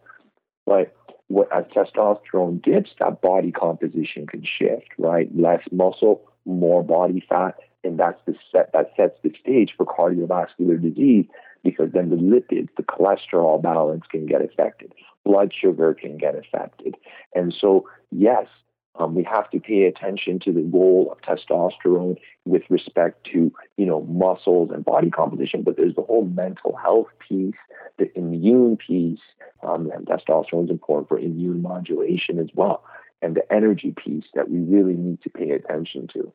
But 0.66 0.96
what 1.28 1.48
as 1.56 1.66
testosterone 1.66 2.62
dips, 2.62 2.92
that 3.00 3.22
body 3.22 3.52
composition 3.52 4.28
can 4.28 4.44
shift, 4.44 4.90
right? 4.98 5.30
Less 5.36 5.62
muscle, 5.72 6.22
more 6.46 6.84
body 6.84 7.24
fat, 7.28 7.56
and 7.84 8.00
that's 8.00 8.20
the 8.26 8.36
set 8.52 8.72
that 8.74 8.92
sets 8.96 9.18
the 9.24 9.32
stage 9.40 9.74
for 9.76 9.86
cardiovascular 9.86 10.82
disease 10.82 11.26
because 11.64 11.92
then 11.94 12.10
the 12.10 12.16
lipids, 12.16 12.70
the 12.76 12.84
cholesterol 12.84 13.62
balance 13.62 14.04
can 14.10 14.26
get 14.26 14.42
affected, 14.42 14.94
blood 15.24 15.54
sugar 15.54 15.94
can 15.94 16.18
get 16.18 16.36
affected. 16.36 16.96
And 17.36 17.54
so, 17.54 17.88
yes, 18.12 18.48
um, 18.96 19.16
we 19.16 19.24
have 19.24 19.50
to 19.52 19.60
pay 19.60 19.84
attention 19.84 20.40
to 20.40 20.52
the 20.52 20.64
role 20.64 21.12
of 21.12 21.22
testosterone 21.22 22.18
with 22.46 22.64
respect 22.70 23.26
to, 23.32 23.52
you 23.78 23.86
know, 23.86 24.02
muscles 24.04 24.70
and 24.72 24.84
body 24.84 25.10
composition, 25.10 25.64
but 25.64 25.78
there's 25.78 25.96
the 25.96 26.02
whole 26.02 26.26
mental 26.26 26.76
health 26.76 27.08
piece, 27.28 27.56
the 27.98 28.16
immune 28.18 28.78
piece, 28.78 29.22
um, 29.64 29.90
and 29.92 30.06
testosterone 30.06 30.66
is 30.66 30.70
important 30.70 31.08
for 31.08 31.18
immune 31.18 31.62
modulation 31.62 32.38
as 32.40 32.50
well, 32.54 32.84
and 33.22 33.36
the 33.36 33.54
energy 33.54 33.94
piece 33.96 34.26
that 34.34 34.50
we 34.50 34.60
really 34.60 34.96
need 34.96 35.22
to 35.22 35.30
pay 35.30 35.52
attention 35.52 36.08
to. 36.08 36.32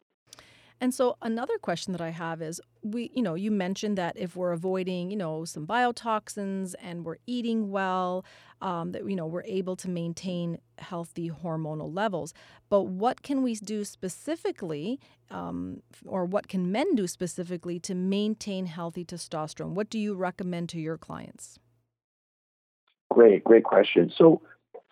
And 0.80 0.92
so 0.92 1.16
another 1.22 1.56
question 1.58 1.92
that 1.92 2.02
I 2.02 2.10
have 2.10 2.42
is 2.42 2.60
we 2.82 3.10
you 3.14 3.22
know 3.22 3.34
you 3.34 3.50
mentioned 3.50 3.96
that 3.98 4.16
if 4.16 4.36
we're 4.36 4.52
avoiding 4.52 5.10
you 5.10 5.16
know 5.16 5.44
some 5.44 5.66
biotoxins 5.66 6.74
and 6.82 7.04
we're 7.04 7.16
eating 7.26 7.70
well 7.70 8.24
um, 8.60 8.92
that 8.92 9.08
you 9.08 9.16
know 9.16 9.26
we're 9.26 9.44
able 9.44 9.76
to 9.76 9.88
maintain 9.88 10.58
healthy 10.78 11.30
hormonal 11.30 11.94
levels. 11.94 12.34
But 12.68 12.82
what 12.82 13.22
can 13.22 13.42
we 13.42 13.54
do 13.54 13.84
specifically 13.84 15.00
um, 15.30 15.82
or 16.04 16.26
what 16.26 16.48
can 16.48 16.70
men 16.70 16.94
do 16.94 17.06
specifically 17.06 17.78
to 17.80 17.94
maintain 17.94 18.66
healthy 18.66 19.04
testosterone? 19.04 19.70
What 19.70 19.88
do 19.88 19.98
you 19.98 20.14
recommend 20.14 20.68
to 20.70 20.80
your 20.80 20.98
clients? 20.98 21.58
Great 23.10 23.44
great 23.44 23.64
question. 23.64 24.12
So 24.14 24.42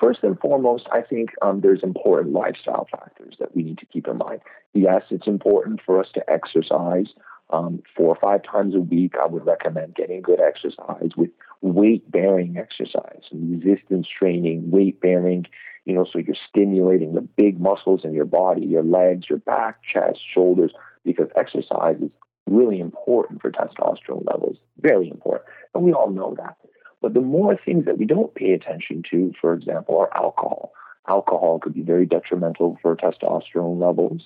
First 0.01 0.23
and 0.23 0.39
foremost, 0.41 0.87
I 0.93 1.03
think 1.03 1.31
um, 1.41 1.61
there's 1.61 1.83
important 1.83 2.33
lifestyle 2.33 2.89
factors 2.91 3.37
that 3.39 3.55
we 3.55 3.63
need 3.63 3.79
to 3.79 3.87
keep 3.87 4.09
in 4.09 4.19
mind. 4.19 4.41
Yes, 4.73 5.03
it's 5.11 5.27
important 5.27 5.81
for 5.85 6.01
us 6.01 6.09
to 6.15 6.31
exercise 6.31 7.07
um, 7.51 7.83
four 7.97 8.09
or 8.09 8.17
five 8.17 8.43
times 8.43 8.75
a 8.75 8.81
week. 8.81 9.15
I 9.21 9.27
would 9.27 9.47
recommend 9.47 9.95
getting 9.95 10.21
good 10.21 10.41
exercise 10.41 11.11
with 11.17 11.31
weight 11.61 12.11
bearing 12.11 12.57
exercise, 12.57 13.23
resistance 13.33 14.09
training, 14.09 14.71
weight 14.71 15.01
bearing, 15.01 15.47
you 15.85 15.95
know, 15.95 16.05
so 16.11 16.19
you're 16.19 16.37
stimulating 16.49 17.15
the 17.15 17.21
big 17.21 17.61
muscles 17.61 18.05
in 18.05 18.15
your 18.15 18.25
body, 18.25 18.67
your 18.67 18.83
legs, 18.83 19.27
your 19.29 19.39
back, 19.39 19.81
chest, 19.83 20.21
shoulders, 20.33 20.73
because 21.05 21.29
exercise 21.37 21.97
is 22.01 22.11
really 22.47 22.81
important 22.81 23.41
for 23.41 23.51
testosterone 23.51 24.27
levels, 24.27 24.57
very 24.81 25.09
important. 25.09 25.45
And 25.75 25.85
we 25.85 25.93
all 25.93 26.11
know 26.11 26.35
that. 26.39 26.57
But 27.05 27.13
the 27.13 27.21
more 27.21 27.55
things 27.55 27.85
that 27.85 27.99
we 27.99 28.07
don't 28.07 28.35
pay 28.35 28.53
attention 28.53 29.03
to, 29.11 29.35
for 29.39 29.53
example, 29.53 29.99
are 29.99 30.17
alcohol. 30.17 30.73
Alcohol 31.07 31.59
could 31.59 31.75
be 31.75 31.83
very 31.83 32.07
detrimental 32.07 32.79
for 32.81 32.97
testosterone 32.97 33.79
levels, 33.79 34.23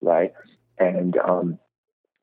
right? 0.00 0.32
And 0.78 1.18
um, 1.18 1.58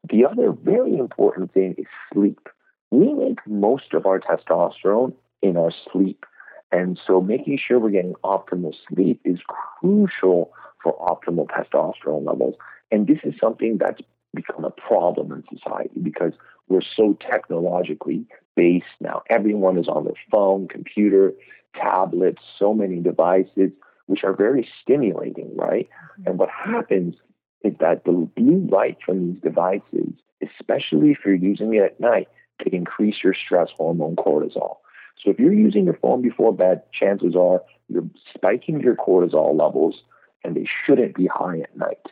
the 0.09 0.25
other 0.25 0.51
very 0.51 0.97
important 0.97 1.53
thing 1.53 1.75
is 1.77 1.85
sleep. 2.11 2.49
We 2.89 3.13
make 3.13 3.37
most 3.45 3.93
of 3.93 4.07
our 4.07 4.19
testosterone 4.19 5.13
in 5.43 5.57
our 5.57 5.71
sleep. 5.91 6.25
And 6.71 6.99
so 7.05 7.21
making 7.21 7.59
sure 7.59 7.77
we're 7.77 7.91
getting 7.91 8.15
optimal 8.23 8.73
sleep 8.87 9.21
is 9.23 9.37
crucial 9.79 10.51
for 10.81 10.97
optimal 10.97 11.45
testosterone 11.49 12.25
levels. 12.25 12.55
And 12.89 13.05
this 13.05 13.19
is 13.23 13.35
something 13.39 13.77
that's 13.77 14.01
become 14.33 14.65
a 14.65 14.71
problem 14.71 15.31
in 15.31 15.43
society 15.57 15.99
because 16.01 16.33
we're 16.67 16.81
so 16.81 17.17
technologically 17.19 18.25
based 18.55 18.85
now. 18.99 19.23
Everyone 19.29 19.77
is 19.77 19.87
on 19.87 20.05
their 20.05 20.13
phone, 20.31 20.67
computer, 20.67 21.33
tablets, 21.75 22.41
so 22.57 22.73
many 22.73 22.99
devices, 22.99 23.71
which 24.05 24.23
are 24.23 24.33
very 24.33 24.67
stimulating, 24.81 25.55
right? 25.55 25.89
Mm-hmm. 25.89 26.29
And 26.29 26.39
what 26.39 26.49
happens 26.49 27.15
is 27.63 27.73
that 27.79 28.05
the 28.05 28.11
blue 28.11 28.67
light 28.69 28.97
from 29.05 29.33
these 29.33 29.41
devices, 29.41 30.13
especially 30.41 31.11
if 31.11 31.19
you're 31.25 31.35
using 31.35 31.73
it 31.73 31.83
at 31.83 31.99
night, 31.99 32.27
can 32.61 32.73
increase 32.73 33.23
your 33.23 33.33
stress 33.33 33.69
hormone 33.77 34.15
cortisol. 34.15 34.77
So 35.23 35.31
if 35.31 35.39
you're 35.39 35.53
using 35.53 35.85
your 35.85 35.97
phone 36.01 36.21
before 36.21 36.53
bed, 36.53 36.83
chances 36.93 37.35
are 37.35 37.61
you're 37.89 38.09
spiking 38.33 38.79
your 38.79 38.95
cortisol 38.95 39.57
levels 39.57 40.01
and 40.43 40.55
they 40.55 40.65
shouldn't 40.85 41.15
be 41.15 41.27
high 41.27 41.59
at 41.59 41.75
night. 41.75 42.05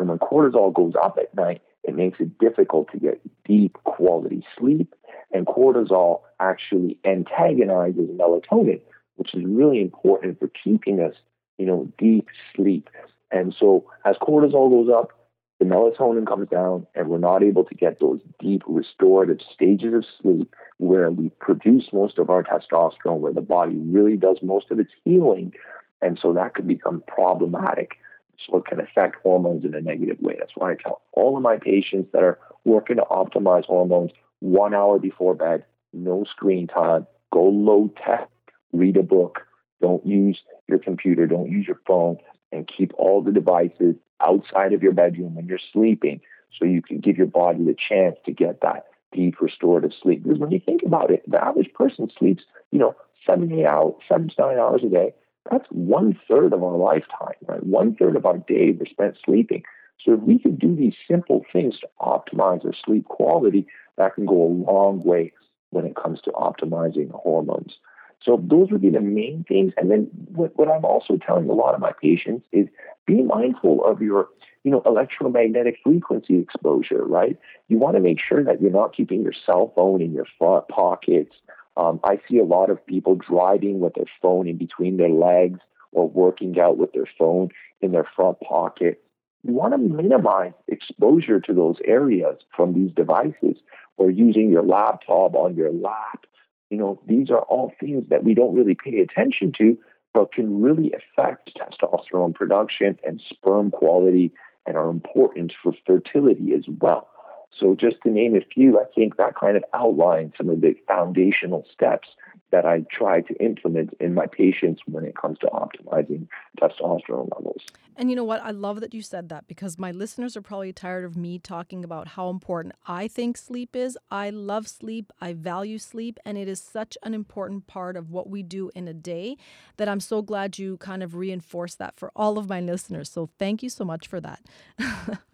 And 0.00 0.08
when 0.08 0.18
cortisol 0.18 0.72
goes 0.72 0.94
up 1.00 1.18
at 1.20 1.34
night, 1.34 1.62
it 1.84 1.94
makes 1.94 2.20
it 2.20 2.38
difficult 2.38 2.90
to 2.92 2.98
get 2.98 3.20
deep 3.44 3.74
quality 3.84 4.44
sleep. 4.58 4.94
And 5.32 5.46
cortisol 5.46 6.22
actually 6.40 6.98
antagonizes 7.04 8.08
melatonin, 8.10 8.80
which 9.16 9.34
is 9.34 9.44
really 9.44 9.80
important 9.80 10.38
for 10.38 10.48
keeping 10.48 11.00
us, 11.00 11.14
you 11.58 11.66
know, 11.66 11.92
deep 11.98 12.28
sleep. 12.54 12.88
And 13.30 13.54
so 13.58 13.84
as 14.04 14.16
cortisol 14.16 14.70
goes 14.70 14.92
up, 14.92 15.12
the 15.58 15.66
melatonin 15.66 16.26
comes 16.26 16.48
down, 16.48 16.86
and 16.94 17.08
we're 17.08 17.18
not 17.18 17.42
able 17.42 17.64
to 17.64 17.74
get 17.74 18.00
those 18.00 18.20
deep 18.38 18.62
restorative 18.66 19.40
stages 19.52 19.92
of 19.92 20.06
sleep 20.22 20.54
where 20.78 21.10
we 21.10 21.28
produce 21.38 21.92
most 21.92 22.18
of 22.18 22.30
our 22.30 22.42
testosterone, 22.42 23.18
where 23.18 23.34
the 23.34 23.42
body 23.42 23.76
really 23.76 24.16
does 24.16 24.38
most 24.42 24.70
of 24.70 24.80
its 24.80 24.92
healing. 25.04 25.52
And 26.00 26.18
so 26.20 26.32
that 26.32 26.54
could 26.54 26.66
become 26.66 27.04
problematic 27.06 27.98
so 28.46 28.58
it 28.58 28.66
can 28.66 28.80
affect 28.80 29.16
hormones 29.22 29.64
in 29.64 29.74
a 29.74 29.80
negative 29.80 30.18
way. 30.20 30.36
That's 30.38 30.52
why 30.54 30.72
I 30.72 30.74
tell 30.76 31.02
all 31.12 31.36
of 31.36 31.42
my 31.42 31.58
patients 31.58 32.10
that 32.12 32.22
are 32.22 32.38
working 32.64 32.96
to 32.96 33.02
optimize 33.02 33.64
hormones 33.64 34.12
one 34.40 34.74
hour 34.74 34.98
before 34.98 35.34
bed, 35.34 35.64
no 35.92 36.24
screen 36.24 36.66
time, 36.66 37.06
go 37.32 37.44
low 37.44 37.90
tech, 38.04 38.28
read 38.72 38.96
a 38.96 39.02
book, 39.02 39.40
don't 39.80 40.04
use 40.06 40.38
your 40.68 40.78
computer, 40.78 41.26
don't 41.26 41.50
use 41.50 41.66
your 41.66 41.80
phone, 41.86 42.16
and 42.52 42.68
keep 42.68 42.92
all 42.94 43.22
the 43.22 43.32
devices 43.32 43.96
outside 44.20 44.72
of 44.72 44.82
your 44.82 44.92
bedroom 44.92 45.34
when 45.34 45.46
you're 45.46 45.58
sleeping 45.72 46.20
so 46.58 46.64
you 46.64 46.82
can 46.82 47.00
give 47.00 47.16
your 47.16 47.26
body 47.26 47.64
the 47.64 47.76
chance 47.88 48.16
to 48.24 48.32
get 48.32 48.60
that 48.60 48.86
deep 49.12 49.40
restorative 49.40 49.92
sleep. 50.02 50.22
Because 50.22 50.38
when 50.38 50.50
you 50.50 50.60
think 50.60 50.82
about 50.84 51.10
it, 51.10 51.22
the 51.28 51.42
average 51.42 51.72
person 51.74 52.10
sleeps, 52.18 52.44
you 52.70 52.78
know, 52.78 52.94
seven, 53.26 53.52
eight 53.52 53.66
hours, 53.66 53.94
seven 54.08 54.28
to 54.28 54.34
nine 54.38 54.58
hours 54.58 54.82
a 54.84 54.88
day. 54.88 55.14
That's 55.50 55.66
one 55.70 56.18
third 56.28 56.52
of 56.52 56.62
our 56.62 56.76
lifetime, 56.76 57.34
right? 57.46 57.64
One 57.64 57.96
third 57.96 58.16
of 58.16 58.24
our 58.24 58.38
day 58.38 58.70
we're 58.70 58.86
spent 58.86 59.16
sleeping. 59.24 59.62
So 60.04 60.14
if 60.14 60.20
we 60.20 60.38
could 60.38 60.58
do 60.58 60.74
these 60.74 60.94
simple 61.08 61.44
things 61.52 61.78
to 61.80 61.88
optimize 62.00 62.64
our 62.64 62.72
sleep 62.84 63.06
quality, 63.06 63.66
that 63.98 64.14
can 64.14 64.26
go 64.26 64.42
a 64.42 64.56
long 64.70 65.02
way 65.02 65.32
when 65.70 65.84
it 65.84 65.96
comes 65.96 66.20
to 66.22 66.30
optimizing 66.30 67.10
hormones. 67.10 67.78
So 68.22 68.42
those 68.42 68.70
would 68.70 68.82
be 68.82 68.90
the 68.90 69.00
main 69.00 69.44
things. 69.48 69.72
And 69.76 69.90
then 69.90 70.08
what, 70.34 70.56
what 70.56 70.70
I'm 70.70 70.84
also 70.84 71.16
telling 71.16 71.48
a 71.48 71.54
lot 71.54 71.74
of 71.74 71.80
my 71.80 71.92
patients 71.92 72.46
is 72.52 72.68
be 73.06 73.22
mindful 73.22 73.84
of 73.84 74.02
your, 74.02 74.28
you 74.62 74.70
know, 74.70 74.82
electromagnetic 74.84 75.78
frequency 75.82 76.38
exposure, 76.38 77.04
right? 77.04 77.38
You 77.68 77.78
want 77.78 77.96
to 77.96 78.00
make 78.00 78.20
sure 78.20 78.44
that 78.44 78.60
you're 78.60 78.70
not 78.70 78.94
keeping 78.94 79.22
your 79.22 79.32
cell 79.46 79.72
phone 79.74 80.02
in 80.02 80.12
your 80.12 80.26
pockets. 80.38 81.34
Um, 81.76 82.00
I 82.04 82.20
see 82.28 82.38
a 82.38 82.44
lot 82.44 82.70
of 82.70 82.84
people 82.86 83.14
driving 83.14 83.80
with 83.80 83.94
their 83.94 84.10
phone 84.20 84.48
in 84.48 84.56
between 84.56 84.96
their 84.96 85.10
legs 85.10 85.60
or 85.92 86.08
working 86.08 86.58
out 86.58 86.78
with 86.78 86.92
their 86.92 87.08
phone 87.18 87.50
in 87.80 87.92
their 87.92 88.06
front 88.16 88.40
pocket. 88.40 89.02
You 89.42 89.54
want 89.54 89.72
to 89.72 89.78
minimize 89.78 90.52
exposure 90.68 91.40
to 91.40 91.54
those 91.54 91.76
areas 91.84 92.38
from 92.54 92.74
these 92.74 92.92
devices 92.92 93.56
or 93.96 94.10
using 94.10 94.50
your 94.50 94.62
laptop 94.62 95.34
on 95.34 95.56
your 95.56 95.72
lap 95.72 96.26
you 96.70 96.78
know, 96.78 97.00
these 97.06 97.30
are 97.30 97.40
all 97.40 97.72
things 97.78 98.04
that 98.08 98.24
we 98.24 98.34
don't 98.34 98.54
really 98.54 98.76
pay 98.76 99.00
attention 99.00 99.52
to, 99.58 99.76
but 100.14 100.32
can 100.32 100.62
really 100.62 100.92
affect 100.92 101.58
testosterone 101.58 102.34
production 102.34 102.98
and 103.04 103.20
sperm 103.28 103.70
quality 103.70 104.32
and 104.66 104.76
are 104.76 104.88
important 104.88 105.52
for 105.62 105.72
fertility 105.84 106.54
as 106.54 106.64
well. 106.80 107.09
So, 107.58 107.74
just 107.74 107.96
to 108.02 108.10
name 108.10 108.36
a 108.36 108.40
few, 108.40 108.78
I 108.78 108.84
think 108.94 109.16
that 109.16 109.34
kind 109.34 109.56
of 109.56 109.64
outlines 109.74 110.32
some 110.36 110.48
of 110.48 110.60
the 110.60 110.74
foundational 110.86 111.66
steps 111.72 112.08
that 112.50 112.66
I 112.66 112.84
try 112.90 113.20
to 113.22 113.34
implement 113.34 113.94
in 114.00 114.14
my 114.14 114.26
patients 114.26 114.82
when 114.86 115.04
it 115.04 115.16
comes 115.16 115.38
to 115.38 115.46
optimizing 115.46 116.26
testosterone 116.60 117.30
levels. 117.36 117.62
And 117.96 118.10
you 118.10 118.16
know 118.16 118.24
what? 118.24 118.42
I 118.42 118.50
love 118.50 118.80
that 118.80 118.94
you 118.94 119.02
said 119.02 119.28
that 119.28 119.46
because 119.46 119.78
my 119.78 119.90
listeners 119.90 120.36
are 120.36 120.42
probably 120.42 120.72
tired 120.72 121.04
of 121.04 121.16
me 121.16 121.38
talking 121.38 121.84
about 121.84 122.08
how 122.08 122.28
important 122.30 122.74
I 122.86 123.08
think 123.08 123.36
sleep 123.36 123.76
is. 123.76 123.96
I 124.10 124.30
love 124.30 124.66
sleep, 124.66 125.12
I 125.20 125.32
value 125.32 125.78
sleep, 125.78 126.18
and 126.24 126.36
it 126.36 126.48
is 126.48 126.60
such 126.60 126.96
an 127.02 127.14
important 127.14 127.66
part 127.66 127.96
of 127.96 128.10
what 128.10 128.28
we 128.28 128.42
do 128.42 128.70
in 128.74 128.88
a 128.88 128.94
day 128.94 129.36
that 129.76 129.88
I'm 129.88 130.00
so 130.00 130.22
glad 130.22 130.58
you 130.58 130.76
kind 130.78 131.02
of 131.02 131.14
reinforce 131.14 131.74
that 131.76 131.96
for 131.96 132.10
all 132.16 132.38
of 132.38 132.48
my 132.48 132.60
listeners. 132.60 133.10
So 133.10 133.28
thank 133.38 133.62
you 133.62 133.68
so 133.68 133.84
much 133.84 134.08
for 134.08 134.20
that. 134.20 134.40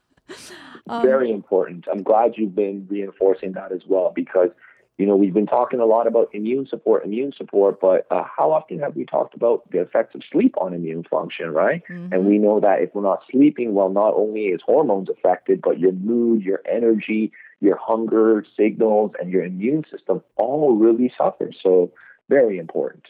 um, 0.88 1.02
Very 1.02 1.30
important. 1.30 1.86
I'm 1.90 2.02
glad 2.02 2.34
you've 2.36 2.54
been 2.54 2.86
reinforcing 2.88 3.52
that 3.52 3.72
as 3.72 3.82
well 3.86 4.12
because 4.14 4.50
you 4.98 5.04
know, 5.04 5.14
we've 5.14 5.34
been 5.34 5.46
talking 5.46 5.78
a 5.78 5.84
lot 5.84 6.06
about 6.06 6.30
immune 6.32 6.66
support, 6.66 7.04
immune 7.04 7.32
support, 7.36 7.80
but 7.80 8.06
uh, 8.10 8.22
how 8.24 8.50
often 8.50 8.78
have 8.78 8.96
we 8.96 9.04
talked 9.04 9.34
about 9.34 9.70
the 9.70 9.80
effects 9.80 10.14
of 10.14 10.22
sleep 10.32 10.54
on 10.58 10.72
immune 10.72 11.04
function, 11.04 11.50
right? 11.50 11.82
Mm-hmm. 11.90 12.14
And 12.14 12.24
we 12.24 12.38
know 12.38 12.60
that 12.60 12.80
if 12.80 12.94
we're 12.94 13.02
not 13.02 13.22
sleeping 13.30 13.74
well, 13.74 13.90
not 13.90 14.14
only 14.14 14.46
is 14.46 14.62
hormones 14.64 15.10
affected, 15.10 15.60
but 15.60 15.78
your 15.78 15.92
mood, 15.92 16.42
your 16.42 16.62
energy, 16.70 17.30
your 17.60 17.76
hunger 17.76 18.44
signals, 18.56 19.12
and 19.20 19.30
your 19.30 19.44
immune 19.44 19.84
system 19.90 20.22
all 20.36 20.74
really 20.76 21.12
suffer. 21.16 21.50
So, 21.62 21.92
very 22.30 22.58
important. 22.58 23.04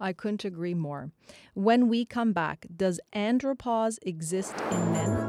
I 0.00 0.12
couldn't 0.12 0.44
agree 0.44 0.74
more. 0.74 1.10
When 1.54 1.88
we 1.88 2.04
come 2.04 2.32
back, 2.32 2.66
does 2.74 2.98
andropause 3.14 3.98
exist 4.02 4.54
in 4.70 4.92
men? 4.92 5.25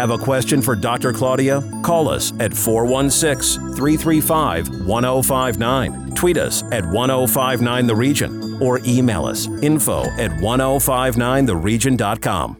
Have 0.00 0.12
a 0.12 0.16
question 0.16 0.62
for 0.62 0.74
Dr. 0.74 1.12
Claudia? 1.12 1.60
Call 1.82 2.08
us 2.08 2.32
at 2.40 2.54
416 2.54 3.74
335 3.74 4.86
1059. 4.86 6.14
Tweet 6.14 6.38
us 6.38 6.62
at 6.72 6.86
1059 6.86 7.86
The 7.86 7.94
Region 7.94 8.62
or 8.62 8.80
email 8.86 9.26
us 9.26 9.46
info 9.62 10.04
at 10.12 10.30
1059theregion.com. 10.30 12.56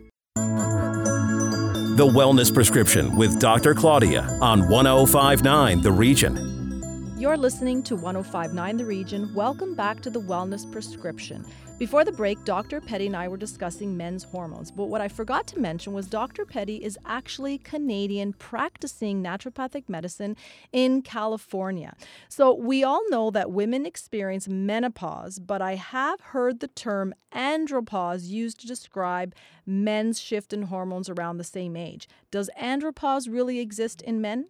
The 1.96 2.06
Wellness 2.06 2.52
Prescription 2.52 3.16
with 3.16 3.40
Dr. 3.40 3.74
Claudia 3.74 4.28
on 4.42 4.68
1059 4.68 5.80
The 5.80 5.92
Region. 5.92 6.59
You're 7.20 7.36
listening 7.36 7.82
to 7.82 7.96
1059 7.96 8.78
The 8.78 8.86
Region. 8.86 9.34
Welcome 9.34 9.74
back 9.74 10.00
to 10.00 10.08
the 10.08 10.22
Wellness 10.22 10.64
Prescription. 10.72 11.44
Before 11.78 12.02
the 12.02 12.12
break, 12.12 12.42
Dr. 12.46 12.80
Pedi 12.80 13.04
and 13.04 13.14
I 13.14 13.28
were 13.28 13.36
discussing 13.36 13.94
men's 13.94 14.24
hormones, 14.24 14.70
but 14.70 14.86
what 14.86 15.02
I 15.02 15.08
forgot 15.08 15.46
to 15.48 15.58
mention 15.58 15.92
was 15.92 16.06
Dr. 16.06 16.46
Pedi 16.46 16.80
is 16.80 16.98
actually 17.04 17.58
Canadian 17.58 18.32
practicing 18.32 19.22
naturopathic 19.22 19.86
medicine 19.86 20.34
in 20.72 21.02
California. 21.02 21.94
So 22.30 22.54
we 22.54 22.84
all 22.84 23.02
know 23.10 23.30
that 23.32 23.50
women 23.50 23.84
experience 23.84 24.48
menopause, 24.48 25.38
but 25.38 25.60
I 25.60 25.74
have 25.74 26.22
heard 26.22 26.60
the 26.60 26.68
term 26.68 27.12
andropause 27.34 28.28
used 28.28 28.60
to 28.60 28.66
describe 28.66 29.34
men's 29.66 30.18
shift 30.18 30.54
in 30.54 30.62
hormones 30.62 31.10
around 31.10 31.36
the 31.36 31.44
same 31.44 31.76
age. 31.76 32.08
Does 32.30 32.48
andropause 32.58 33.30
really 33.30 33.60
exist 33.60 34.00
in 34.00 34.22
men? 34.22 34.46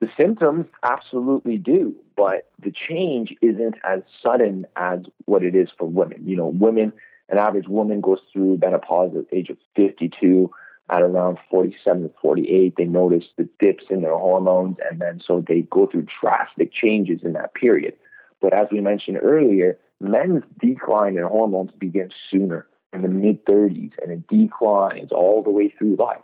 The 0.00 0.08
symptoms 0.16 0.66
absolutely 0.84 1.58
do, 1.58 1.94
but 2.16 2.48
the 2.62 2.70
change 2.70 3.34
isn't 3.42 3.74
as 3.82 4.02
sudden 4.22 4.66
as 4.76 5.00
what 5.24 5.42
it 5.42 5.56
is 5.56 5.70
for 5.76 5.88
women. 5.88 6.22
You 6.24 6.36
know, 6.36 6.46
women, 6.46 6.92
an 7.28 7.38
average 7.38 7.66
woman 7.66 8.00
goes 8.00 8.20
through 8.32 8.58
menopause 8.58 9.16
at 9.16 9.28
the 9.28 9.36
age 9.36 9.50
of 9.50 9.58
52. 9.74 10.50
At 10.90 11.02
around 11.02 11.36
47 11.50 12.04
to 12.04 12.10
48, 12.22 12.74
they 12.78 12.84
notice 12.84 13.24
the 13.36 13.46
dips 13.58 13.84
in 13.90 14.00
their 14.00 14.16
hormones, 14.16 14.78
and 14.88 15.00
then 15.02 15.20
so 15.22 15.44
they 15.46 15.62
go 15.62 15.86
through 15.86 16.06
drastic 16.20 16.72
changes 16.72 17.20
in 17.22 17.34
that 17.34 17.52
period. 17.52 17.92
But 18.40 18.54
as 18.54 18.68
we 18.72 18.80
mentioned 18.80 19.18
earlier, 19.20 19.76
men's 20.00 20.44
decline 20.58 21.18
in 21.18 21.24
hormones 21.24 21.72
begins 21.72 22.14
sooner 22.30 22.66
in 22.94 23.02
the 23.02 23.08
mid 23.08 23.44
30s, 23.44 23.92
and 24.02 24.12
it 24.12 24.26
declines 24.28 25.12
all 25.12 25.42
the 25.42 25.50
way 25.50 25.68
through 25.68 25.96
life. 25.96 26.22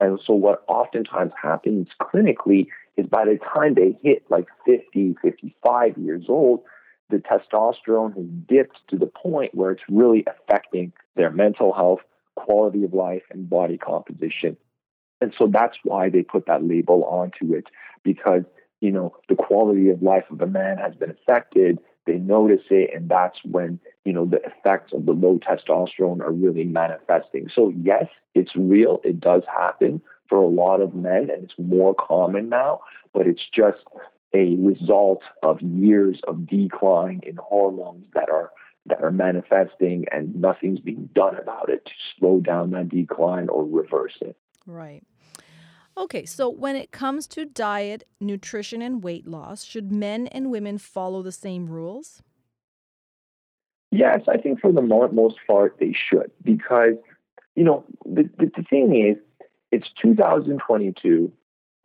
And 0.00 0.18
so, 0.24 0.32
what 0.32 0.64
oftentimes 0.66 1.32
happens 1.40 1.88
clinically 2.00 2.68
is 2.96 3.06
by 3.06 3.24
the 3.24 3.38
time 3.54 3.74
they 3.74 3.98
hit 4.02 4.24
like 4.30 4.46
50, 4.64 5.16
55 5.22 5.98
years 5.98 6.24
old, 6.28 6.62
the 7.10 7.18
testosterone 7.18 8.16
has 8.16 8.26
dipped 8.48 8.78
to 8.88 8.96
the 8.96 9.06
point 9.06 9.54
where 9.54 9.70
it's 9.70 9.82
really 9.88 10.24
affecting 10.26 10.92
their 11.14 11.30
mental 11.30 11.72
health, 11.72 12.00
quality 12.34 12.84
of 12.84 12.92
life, 12.94 13.22
and 13.30 13.48
body 13.48 13.78
composition. 13.78 14.56
And 15.20 15.32
so 15.38 15.46
that's 15.46 15.76
why 15.84 16.10
they 16.10 16.22
put 16.22 16.46
that 16.46 16.64
label 16.64 17.04
onto 17.04 17.54
it 17.54 17.66
because, 18.02 18.42
you 18.80 18.90
know, 18.90 19.16
the 19.28 19.36
quality 19.36 19.88
of 19.90 20.02
life 20.02 20.24
of 20.30 20.40
a 20.40 20.46
man 20.46 20.78
has 20.78 20.94
been 20.94 21.10
affected. 21.10 21.78
They 22.06 22.18
notice 22.18 22.62
it, 22.70 22.90
and 22.94 23.08
that's 23.08 23.38
when, 23.44 23.80
you 24.04 24.12
know, 24.12 24.26
the 24.26 24.40
effects 24.44 24.92
of 24.92 25.06
the 25.06 25.12
low 25.12 25.38
testosterone 25.38 26.20
are 26.20 26.32
really 26.32 26.64
manifesting. 26.64 27.48
So, 27.52 27.72
yes, 27.82 28.06
it's 28.34 28.54
real. 28.54 29.00
It 29.04 29.20
does 29.20 29.42
happen 29.46 30.02
for 30.28 30.38
a 30.38 30.48
lot 30.48 30.80
of 30.80 30.94
men, 30.94 31.30
and 31.30 31.44
it's 31.44 31.54
more 31.58 31.94
common 31.94 32.48
now, 32.48 32.80
but 33.12 33.26
it's 33.26 33.46
just 33.52 33.78
a 34.34 34.56
result 34.56 35.22
of 35.42 35.60
years 35.60 36.20
of 36.26 36.46
decline 36.46 37.20
in 37.24 37.36
hormones 37.36 38.06
that 38.14 38.28
are 38.28 38.50
that 38.86 39.02
are 39.02 39.10
manifesting 39.10 40.04
and 40.12 40.34
nothing's 40.36 40.78
being 40.78 41.08
done 41.12 41.36
about 41.36 41.68
it 41.68 41.84
to 41.86 41.92
slow 42.18 42.38
down 42.38 42.70
that 42.70 42.88
decline 42.88 43.48
or 43.48 43.64
reverse 43.64 44.16
it. 44.20 44.36
Right. 44.64 45.02
Okay, 45.98 46.24
so 46.26 46.48
when 46.48 46.76
it 46.76 46.92
comes 46.92 47.26
to 47.28 47.44
diet, 47.44 48.04
nutrition, 48.20 48.82
and 48.82 49.02
weight 49.02 49.26
loss, 49.26 49.64
should 49.64 49.90
men 49.90 50.26
and 50.28 50.50
women 50.50 50.78
follow 50.78 51.22
the 51.22 51.32
same 51.32 51.66
rules? 51.66 52.22
Yes, 53.90 54.20
I 54.28 54.36
think 54.36 54.60
for 54.60 54.72
the 54.72 54.82
most 54.82 55.36
part 55.46 55.76
they 55.80 55.94
should 55.94 56.30
because, 56.44 56.94
you 57.54 57.64
know, 57.64 57.84
the, 58.04 58.28
the, 58.38 58.52
the 58.56 58.62
thing 58.68 58.94
is, 58.94 59.16
it's 59.72 59.88
2022. 60.00 61.32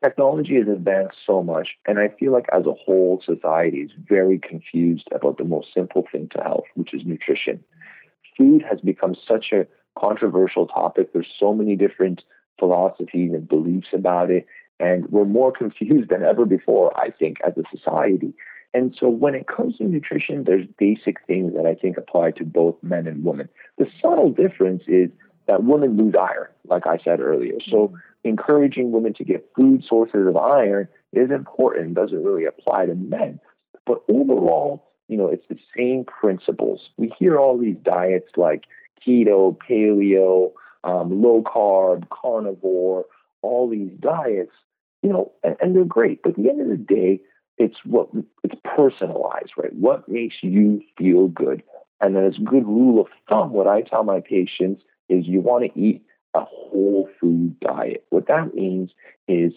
Technology 0.04 0.56
has 0.56 0.68
advanced 0.68 1.18
so 1.26 1.44
much, 1.44 1.70
and 1.88 2.00
I 2.00 2.10
feel 2.20 2.32
like 2.32 2.48
as 2.52 2.66
a 2.66 2.74
whole, 2.74 3.22
society 3.24 3.80
is 3.80 3.92
very 4.10 4.40
confused 4.40 5.08
about 5.12 5.38
the 5.38 5.44
most 5.44 5.74
simple 5.74 6.08
thing 6.12 6.28
to 6.30 6.42
health, 6.42 6.66
which 6.76 6.94
is 6.94 7.06
nutrition. 7.06 7.64
Food 8.38 8.64
has 8.68 8.82
become 8.82 9.16
such 9.28 9.52
a 9.52 9.68
controversial 9.98 10.66
topic. 10.66 11.14
There's 11.14 11.32
so 11.40 11.54
many 11.54 11.76
different 11.76 12.24
philosophies 12.60 13.32
and 13.34 13.48
beliefs 13.48 13.90
about 13.94 14.32
it, 14.32 14.48
and 14.80 15.08
we're 15.12 15.26
more 15.26 15.52
confused 15.58 16.10
than 16.10 16.24
ever 16.24 16.46
before, 16.46 16.98
I 17.00 17.12
think, 17.12 17.38
as 17.46 17.54
a 17.58 17.78
society. 17.78 18.34
And 18.74 18.96
so 18.98 19.10
when 19.10 19.36
it 19.36 19.48
comes 19.48 19.78
to 19.78 19.84
nutrition, 19.84 20.46
there's 20.46 20.66
basic 20.80 21.18
things 21.28 21.54
that 21.56 21.66
I 21.66 21.76
think 21.76 21.98
apply 21.98 22.32
to 22.32 22.46
both 22.46 22.76
men 22.82 23.06
and 23.06 23.24
women. 23.24 23.50
The 23.78 23.88
subtle 24.02 24.32
difference 24.32 24.84
is 24.88 25.10
that 25.52 25.66
women 25.66 25.98
lose 25.98 26.16
iron, 26.18 26.48
like 26.70 26.88
I 26.88 26.98
said 27.04 27.20
earlier. 27.20 27.56
So 27.70 27.90
mm-hmm. 27.90 27.96
encouraging 28.24 28.94
women 28.94 29.14
to 29.16 29.26
get 29.26 29.52
food 29.54 29.84
sources 29.84 30.26
of 30.26 30.38
iron 30.38 30.88
is 31.12 31.30
important, 31.30 31.94
doesn't 31.94 32.24
really 32.24 32.46
apply 32.46 32.86
to 32.86 32.96
men. 32.96 33.38
But 33.86 34.02
overall, 34.08 34.88
you 35.10 35.18
know, 35.18 35.28
it's 35.28 35.46
the 35.50 35.58
same 35.76 36.06
principles. 36.06 36.90
We 36.96 37.14
hear 37.20 37.38
all 37.38 37.58
these 37.58 37.76
diets 37.84 38.30
like 38.38 38.64
keto, 39.06 39.58
paleo, 39.58 40.54
um, 40.86 41.22
low 41.22 41.44
carb, 41.44 42.08
carnivore, 42.10 43.06
all 43.42 43.70
these 43.70 43.92
diets, 44.00 44.54
you 45.04 45.10
know, 45.10 45.34
and, 45.44 45.58
and 45.60 45.76
they're 45.76 45.84
great. 45.84 46.24
But 46.24 46.30
at 46.30 46.36
the 46.38 46.50
end 46.50 46.62
of 46.62 46.70
the 46.70 46.78
day, 46.78 47.20
it's 47.58 47.78
what 47.84 48.08
it's 48.46 48.56
personalized, 48.64 49.52
right? 49.58 49.74
What 49.74 50.08
makes 50.08 50.36
you 50.42 50.82
feel 50.98 51.28
good? 51.28 51.62
And 52.00 52.16
then 52.16 52.24
as 52.24 52.38
good 52.38 52.66
rule 52.66 53.02
of 53.02 53.08
thumb, 53.28 53.52
what 53.52 53.68
I 53.68 53.82
tell 53.82 54.06
my 54.06 54.22
patients 54.22 54.82
is 55.12 55.28
you 55.28 55.42
want 55.42 55.66
to 55.66 55.80
eat 55.80 56.02
a 56.34 56.44
whole 56.46 57.10
food 57.20 57.60
diet. 57.60 58.06
What 58.10 58.28
that 58.28 58.56
means 58.56 58.92
is 59.28 59.52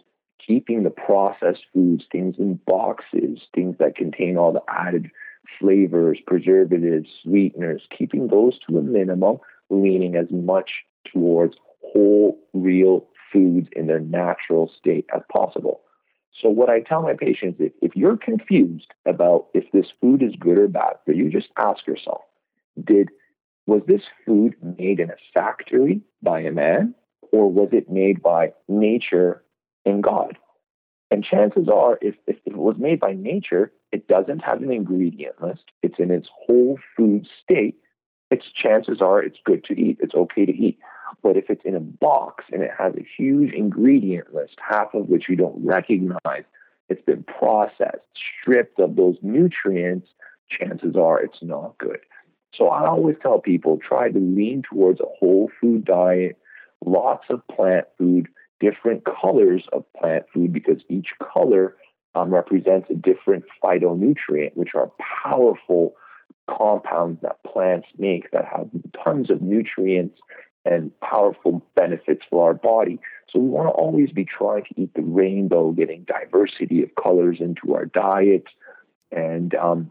keeping 0.45 0.83
the 0.83 0.91
processed 0.91 1.65
foods, 1.73 2.05
things 2.11 2.35
in 2.39 2.61
boxes, 2.67 3.41
things 3.55 3.77
that 3.79 3.97
contain 3.97 4.37
all 4.37 4.53
the 4.53 4.63
added 4.69 5.11
flavors, 5.59 6.19
preservatives, 6.27 7.09
sweeteners, 7.23 7.83
keeping 7.97 8.29
those 8.29 8.59
to 8.67 8.79
a 8.79 8.83
minimum, 8.83 9.39
leaning 9.71 10.17
as 10.17 10.27
much 10.31 10.71
towards 11.11 11.55
whole, 11.83 12.39
real 12.53 13.07
foods 13.33 13.69
in 13.77 13.87
their 13.87 14.01
natural 14.01 14.71
state 14.77 15.07
as 15.15 15.23
possible. 15.33 15.81
So, 16.43 16.49
what 16.49 16.69
I 16.69 16.81
tell 16.81 17.03
my 17.03 17.15
patients 17.15 17.61
is 17.61 17.71
if 17.81 17.95
you're 17.95 18.17
confused 18.17 18.93
about 19.07 19.47
if 19.55 19.71
this 19.73 19.87
food 20.01 20.23
is 20.23 20.35
good 20.39 20.59
or 20.59 20.67
bad 20.67 20.95
for 21.05 21.13
you, 21.13 21.31
just 21.31 21.49
ask 21.57 21.87
yourself 21.87 22.23
did 22.83 23.09
was 23.67 23.83
this 23.87 24.03
food 24.27 24.55
made 24.79 25.01
in 25.01 25.11
a 25.11 25.17
factory 25.33 26.03
by 26.23 26.41
a 26.41 26.51
man, 26.51 26.95
or 27.33 27.51
was 27.51 27.71
it 27.73 27.91
made 27.91 28.23
by 28.23 28.53
nature 28.69 29.43
and 29.85 30.03
God? 30.03 30.37
And 31.11 31.25
chances 31.25 31.69
are, 31.69 31.99
if, 32.03 32.15
if 32.27 32.37
it 32.45 32.57
was 32.57 32.77
made 32.79 33.01
by 33.01 33.13
nature, 33.13 33.73
it 33.93 34.09
doesn't 34.09 34.41
have 34.41 34.63
an 34.63 34.73
ingredient 34.73 35.41
list. 35.41 35.65
It's 35.83 35.99
in 35.99 36.11
its 36.11 36.29
whole 36.47 36.79
food 36.97 37.29
state. 37.43 37.77
Its 38.31 38.47
chances 38.53 39.01
are 39.01 39.23
it's 39.23 39.39
good 39.45 39.65
to 39.65 39.75
eat. 39.75 39.99
It's 40.01 40.15
okay 40.15 40.45
to 40.45 40.53
eat. 40.53 40.79
But 41.23 41.37
if 41.37 41.49
it's 41.49 41.65
in 41.65 41.77
a 41.77 41.81
box 41.81 42.45
and 42.53 42.63
it 42.63 42.73
has 42.77 42.95
a 42.95 43.07
huge 43.17 43.53
ingredient 43.53 44.35
list, 44.35 44.57
half 44.59 44.95
of 44.95 45.09
which 45.09 45.29
you 45.29 45.37
don't 45.37 45.65
recognize, 45.65 46.45
it's 46.89 47.05
been 47.05 47.23
processed, 47.23 48.03
stripped 48.43 48.79
of 48.81 48.97
those 48.97 49.17
nutrients, 49.23 50.09
chances 50.51 50.97
are 50.97 51.21
it's 51.21 51.43
not 51.43 51.79
good. 51.79 52.01
So 52.57 52.69
I 52.69 52.87
always 52.87 53.17
tell 53.21 53.41
people 53.41 53.79
try 53.79 54.11
to 54.11 54.19
lean 54.19 54.63
towards 54.63 55.01
a 55.01 55.07
whole 55.19 55.51
food 55.61 55.85
diet, 55.85 56.39
lots 56.85 57.25
of 57.31 57.47
plant 57.49 57.87
food, 57.99 58.29
different 58.61 59.05
colors 59.05 59.65
of 59.73 59.85
plant 59.99 60.25
food 60.33 60.53
because 60.53 60.83
each 60.89 61.09
color 61.21 61.77
um, 62.15 62.33
represents 62.33 62.89
a 62.91 62.95
different 62.95 63.45
phytonutrient, 63.63 64.55
which 64.55 64.75
are 64.75 64.91
powerful 65.23 65.95
compounds 66.49 67.21
that 67.23 67.43
plants 67.45 67.89
make 67.99 68.31
that 68.31 68.45
have 68.45 68.69
tons 69.03 69.31
of 69.31 69.43
nutrients 69.43 70.19
and 70.65 70.91
powerful 71.01 71.63
benefits 71.75 72.23
for 72.31 72.47
our 72.47 72.55
body. 72.55 72.99
So 73.29 73.39
we 73.39 73.49
want 73.49 73.69
to 73.69 73.73
always 73.73 74.11
be 74.11 74.25
trying 74.25 74.65
to 74.65 74.81
eat 74.81 74.95
the 74.95 75.03
rainbow, 75.03 75.73
getting 75.73 76.05
diversity 76.05 76.83
of 76.83 76.91
colors 77.03 77.39
into 77.41 77.75
our 77.75 77.87
diet. 77.87 78.45
And 79.11 79.55
um, 79.55 79.91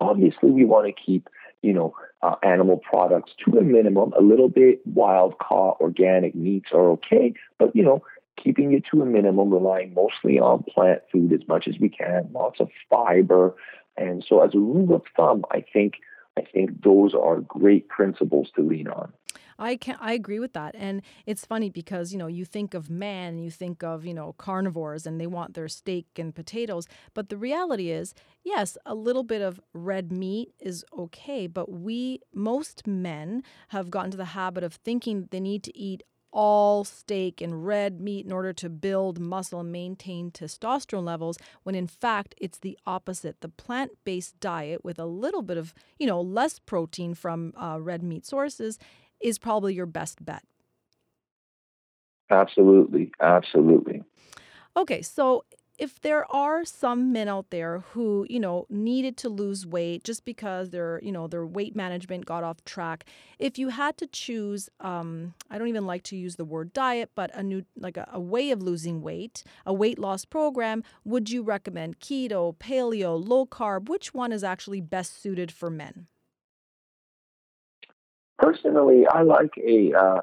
obviously, 0.00 0.50
we 0.50 0.64
want 0.64 0.86
to 0.86 0.92
keep 0.92 1.28
you 1.62 1.72
know, 1.72 1.94
uh, 2.22 2.36
animal 2.42 2.78
products 2.78 3.32
to 3.44 3.58
a 3.58 3.62
minimum. 3.62 4.12
A 4.18 4.22
little 4.22 4.48
bit 4.48 4.80
wild 4.86 5.38
caught 5.38 5.80
organic 5.80 6.34
meats 6.34 6.70
are 6.72 6.90
okay, 6.90 7.34
but 7.58 7.74
you 7.74 7.82
know, 7.82 8.02
keeping 8.42 8.72
it 8.72 8.84
to 8.90 9.02
a 9.02 9.06
minimum, 9.06 9.50
relying 9.50 9.94
mostly 9.94 10.38
on 10.38 10.64
plant 10.64 11.02
food 11.12 11.32
as 11.32 11.46
much 11.48 11.68
as 11.68 11.78
we 11.78 11.88
can, 11.88 12.28
lots 12.32 12.60
of 12.60 12.68
fiber. 12.90 13.54
And 13.96 14.24
so 14.26 14.42
as 14.42 14.54
a 14.54 14.58
rule 14.58 14.94
of 14.94 15.02
thumb, 15.16 15.44
I 15.50 15.64
think 15.72 15.94
I 16.36 16.42
think 16.42 16.82
those 16.82 17.14
are 17.14 17.40
great 17.40 17.88
principles 17.88 18.48
to 18.54 18.62
lean 18.62 18.88
on. 18.88 19.12
I 19.58 19.76
can 19.76 19.96
I 20.00 20.12
agree 20.12 20.38
with 20.38 20.52
that. 20.52 20.74
And 20.78 21.02
it's 21.26 21.44
funny 21.44 21.68
because, 21.68 22.12
you 22.12 22.18
know, 22.18 22.28
you 22.28 22.44
think 22.44 22.74
of 22.74 22.88
man, 22.88 23.38
you 23.38 23.50
think 23.50 23.82
of, 23.82 24.04
you 24.04 24.14
know, 24.14 24.34
carnivores 24.38 25.06
and 25.06 25.20
they 25.20 25.26
want 25.26 25.54
their 25.54 25.68
steak 25.68 26.06
and 26.16 26.34
potatoes, 26.34 26.86
but 27.14 27.28
the 27.28 27.36
reality 27.36 27.90
is, 27.90 28.14
yes, 28.44 28.78
a 28.86 28.94
little 28.94 29.24
bit 29.24 29.42
of 29.42 29.60
red 29.72 30.12
meat 30.12 30.52
is 30.60 30.84
okay, 30.96 31.46
but 31.46 31.70
we 31.70 32.20
most 32.32 32.86
men 32.86 33.42
have 33.68 33.90
gotten 33.90 34.12
to 34.12 34.16
the 34.16 34.26
habit 34.26 34.62
of 34.62 34.74
thinking 34.74 35.28
they 35.30 35.40
need 35.40 35.64
to 35.64 35.76
eat 35.76 36.02
all 36.30 36.84
steak 36.84 37.40
and 37.40 37.66
red 37.66 38.00
meat 38.00 38.26
in 38.26 38.32
order 38.32 38.52
to 38.52 38.68
build 38.68 39.18
muscle 39.18 39.60
and 39.60 39.72
maintain 39.72 40.30
testosterone 40.30 41.04
levels 41.04 41.38
when 41.62 41.74
in 41.74 41.86
fact 41.86 42.34
it's 42.38 42.58
the 42.58 42.78
opposite 42.86 43.40
the 43.40 43.48
plant-based 43.48 44.38
diet 44.38 44.84
with 44.84 44.98
a 44.98 45.06
little 45.06 45.40
bit 45.40 45.56
of 45.56 45.72
you 45.98 46.06
know 46.06 46.20
less 46.20 46.58
protein 46.58 47.14
from 47.14 47.54
uh, 47.56 47.78
red 47.80 48.02
meat 48.02 48.26
sources 48.26 48.78
is 49.20 49.38
probably 49.38 49.74
your 49.74 49.86
best 49.86 50.24
bet. 50.24 50.42
Absolutely. 52.30 53.10
Absolutely. 53.20 54.02
Okay, 54.76 55.02
so 55.02 55.44
if 55.78 56.00
there 56.00 56.30
are 56.34 56.64
some 56.64 57.12
men 57.12 57.28
out 57.28 57.50
there 57.50 57.84
who, 57.92 58.26
you 58.28 58.40
know, 58.40 58.66
needed 58.68 59.16
to 59.16 59.28
lose 59.28 59.64
weight 59.64 60.02
just 60.02 60.24
because 60.24 60.70
their, 60.70 61.00
you 61.04 61.12
know, 61.12 61.28
their 61.28 61.46
weight 61.46 61.76
management 61.76 62.26
got 62.26 62.42
off 62.42 62.64
track, 62.64 63.04
if 63.38 63.58
you 63.58 63.68
had 63.68 63.96
to 63.98 64.06
choose, 64.08 64.68
um, 64.80 65.34
I 65.50 65.56
don't 65.56 65.68
even 65.68 65.86
like 65.86 66.02
to 66.04 66.16
use 66.16 66.34
the 66.34 66.44
word 66.44 66.72
diet, 66.72 67.10
but 67.14 67.30
a 67.32 67.44
new, 67.44 67.64
like 67.76 67.96
a, 67.96 68.08
a 68.12 68.20
way 68.20 68.50
of 68.50 68.60
losing 68.60 69.02
weight, 69.02 69.44
a 69.64 69.72
weight 69.72 70.00
loss 70.00 70.24
program, 70.24 70.82
would 71.04 71.30
you 71.30 71.42
recommend 71.42 72.00
keto, 72.00 72.56
paleo, 72.56 73.16
low 73.16 73.46
carb? 73.46 73.88
Which 73.88 74.12
one 74.12 74.32
is 74.32 74.42
actually 74.42 74.80
best 74.80 75.22
suited 75.22 75.52
for 75.52 75.70
men? 75.70 76.08
Personally, 78.38 79.04
I 79.06 79.22
like 79.22 79.54
a 79.58 79.92
uh, 79.92 80.20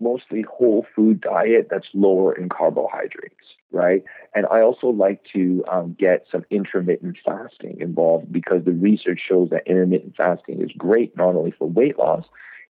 mostly 0.00 0.42
whole 0.42 0.86
food 0.94 1.20
diet 1.20 1.68
that's 1.70 1.86
lower 1.94 2.34
in 2.34 2.48
carbohydrates, 2.48 3.54
right? 3.70 4.02
And 4.34 4.46
I 4.46 4.60
also 4.62 4.88
like 4.88 5.22
to 5.32 5.64
um, 5.70 5.96
get 5.98 6.26
some 6.30 6.44
intermittent 6.50 7.18
fasting 7.24 7.78
involved 7.80 8.32
because 8.32 8.64
the 8.64 8.72
research 8.72 9.20
shows 9.26 9.50
that 9.50 9.66
intermittent 9.66 10.16
fasting 10.16 10.60
is 10.60 10.70
great 10.76 11.16
not 11.16 11.36
only 11.36 11.52
for 11.52 11.68
weight 11.68 11.98
loss, 11.98 12.24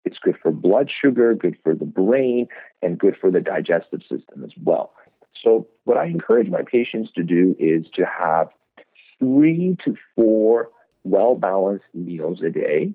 it's 0.05 0.19
good 0.19 0.37
for 0.43 0.51
blood 0.51 0.91
sugar, 0.91 1.35
good 1.35 1.57
for 1.63 1.75
the 1.75 1.85
brain, 1.85 2.49
and 2.83 2.99
good 2.99 3.17
for 3.21 3.31
the 3.31 3.41
digestive 3.41 4.01
system 4.03 4.45
as 4.45 4.53
well. 4.63 4.93
So, 5.43 5.67
what 5.85 5.97
I 5.97 6.07
encourage 6.07 6.49
my 6.49 6.63
patients 6.63 7.11
to 7.15 7.23
do 7.23 7.57
is 7.59 7.87
to 7.95 8.05
have 8.05 8.49
three 9.19 9.77
to 9.85 9.97
four 10.15 10.71
well 11.05 11.35
balanced 11.37 11.87
meals 11.95 12.43
a 12.43 12.51
day 12.51 12.95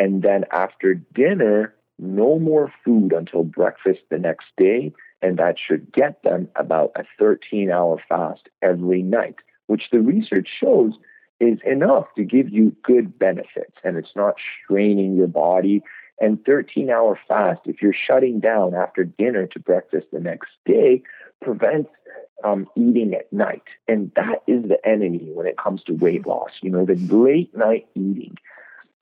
and 0.00 0.22
then 0.22 0.46
after 0.50 0.94
dinner, 0.94 1.74
no 1.98 2.38
more 2.38 2.72
food 2.82 3.12
until 3.12 3.44
breakfast 3.44 4.00
the 4.10 4.18
next 4.18 4.46
day. 4.56 4.94
And 5.20 5.38
that 5.38 5.58
should 5.58 5.92
get 5.92 6.22
them 6.22 6.48
about 6.56 6.92
a 6.96 7.04
13 7.18 7.70
hour 7.70 8.02
fast 8.08 8.48
every 8.62 9.02
night, 9.02 9.36
which 9.66 9.90
the 9.92 10.00
research 10.00 10.48
shows 10.58 10.94
is 11.38 11.58
enough 11.66 12.06
to 12.16 12.24
give 12.24 12.48
you 12.48 12.74
good 12.82 13.18
benefits. 13.18 13.76
And 13.84 13.98
it's 13.98 14.16
not 14.16 14.36
straining 14.64 15.16
your 15.16 15.28
body. 15.28 15.82
And 16.18 16.42
13 16.46 16.88
hour 16.88 17.20
fast, 17.28 17.60
if 17.66 17.82
you're 17.82 17.92
shutting 17.92 18.40
down 18.40 18.74
after 18.74 19.04
dinner 19.04 19.46
to 19.48 19.60
breakfast 19.60 20.06
the 20.12 20.20
next 20.20 20.48
day, 20.64 21.02
prevents 21.42 21.90
um, 22.42 22.66
eating 22.74 23.12
at 23.12 23.30
night. 23.30 23.64
And 23.86 24.10
that 24.16 24.42
is 24.46 24.62
the 24.62 24.78
enemy 24.86 25.30
when 25.34 25.46
it 25.46 25.58
comes 25.58 25.82
to 25.84 25.92
weight 25.92 26.26
loss. 26.26 26.52
You 26.62 26.70
know, 26.70 26.86
the 26.86 26.94
late 26.94 27.54
night 27.54 27.86
eating. 27.94 28.38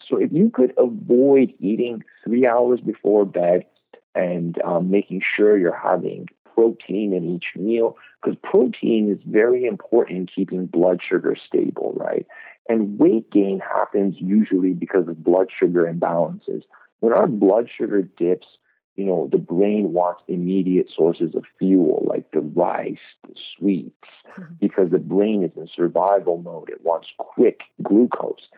So 0.06 0.16
if 0.16 0.32
you 0.32 0.50
could 0.50 0.72
avoid 0.78 1.52
eating 1.61 2.02
three 2.24 2.46
hours 2.46 2.80
before 2.80 3.26
bed 3.26 3.66
and 4.14 4.61
um, 4.62 4.90
making 4.90 5.22
sure 5.37 5.58
you're 5.58 5.76
having 5.76 6.28
protein 6.54 7.12
in 7.12 7.37
each 7.37 7.46
meal, 7.56 7.96
because 8.20 8.38
protein 8.42 9.11
is 9.11 9.22
very 9.26 9.64
important 9.64 10.18
in 10.18 10.26
keeping 10.26 10.66
blood 10.66 11.00
sugar 11.06 11.37
stable, 11.37 11.92
right? 11.96 12.26
And 12.68 12.98
weight 12.98 13.30
gain 13.30 13.61
happens 13.61 14.16
usually 14.18 14.72
because 14.72 15.08
of 15.08 15.22
blood 15.22 15.48
sugar 15.56 15.84
imbalances. 15.84 16.62
When 17.00 17.12
our 17.12 17.26
blood 17.28 17.68
sugar 17.74 18.02
dips, 18.02 18.46
you 18.96 19.04
know, 19.04 19.28
the 19.30 19.38
brain 19.38 19.92
wants 19.92 20.22
immediate 20.26 20.90
sources 20.94 21.34
of 21.37 21.44
fuel 21.58 22.04
like 22.08 22.32
the 22.32 22.40
rice, 22.40 22.98
the 23.28 23.34
sweets, 23.56 23.94
mm-hmm. 24.37 24.54
because 24.61 24.90
the 24.90 24.98
brain 24.98 25.44
is 25.44 25.52
in 25.56 25.68
survival 25.72 26.38
mode. 26.38 26.68
It 26.68 26.84
wants 26.84 27.06
quick 27.16 27.61
glucose. 27.80 28.48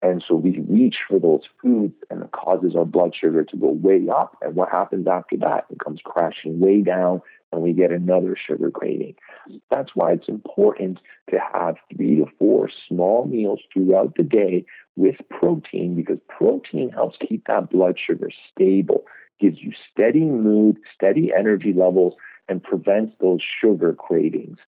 And 0.00 0.22
so 0.26 0.36
we 0.36 0.60
reach 0.68 0.98
for 1.08 1.18
those 1.18 1.42
foods 1.60 1.94
and 2.08 2.22
it 2.22 2.30
causes 2.30 2.76
our 2.76 2.84
blood 2.84 3.14
sugar 3.16 3.42
to 3.42 3.56
go 3.56 3.70
way 3.70 4.08
up. 4.08 4.36
And 4.42 4.54
what 4.54 4.70
happens 4.70 5.08
after 5.08 5.36
that? 5.38 5.66
It 5.70 5.80
comes 5.80 6.00
crashing 6.04 6.60
way 6.60 6.82
down 6.82 7.20
and 7.50 7.62
we 7.62 7.72
get 7.72 7.90
another 7.90 8.36
sugar 8.36 8.70
craving. 8.70 9.16
That's 9.70 9.96
why 9.96 10.12
it's 10.12 10.28
important 10.28 11.00
to 11.30 11.38
have 11.52 11.76
three 11.94 12.16
to 12.16 12.26
four 12.38 12.70
small 12.88 13.26
meals 13.26 13.60
throughout 13.72 14.14
the 14.16 14.22
day 14.22 14.66
with 14.94 15.16
protein 15.30 15.96
because 15.96 16.18
protein 16.28 16.90
helps 16.90 17.18
keep 17.26 17.46
that 17.46 17.70
blood 17.70 17.98
sugar 17.98 18.30
stable, 18.52 19.04
gives 19.40 19.60
you 19.60 19.72
steady 19.90 20.24
mood, 20.24 20.76
steady 20.94 21.32
energy 21.36 21.72
levels, 21.72 22.14
and 22.48 22.62
prevents 22.62 23.14
those 23.20 23.40
sugar 23.42 23.94
cravings. 23.94 24.58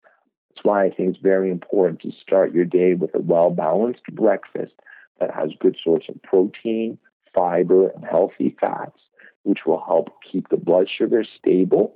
That's 0.48 0.64
why 0.64 0.84
I 0.84 0.90
think 0.90 1.10
it's 1.10 1.22
very 1.22 1.50
important 1.50 2.00
to 2.00 2.12
start 2.20 2.52
your 2.52 2.64
day 2.64 2.94
with 2.94 3.14
a 3.14 3.20
well 3.20 3.50
balanced 3.50 4.04
breakfast 4.12 4.72
that 5.20 5.35
has 5.35 5.50
good 5.61 5.76
source 5.83 6.04
of 6.09 6.20
protein, 6.22 6.98
fiber, 7.35 7.88
and 7.88 8.04
healthy 8.04 8.56
fats, 8.61 8.98
which 9.42 9.61
will 9.66 9.83
help 9.87 10.11
keep 10.30 10.48
the 10.48 10.56
blood 10.56 10.88
sugar 10.88 11.24
stable. 11.38 11.94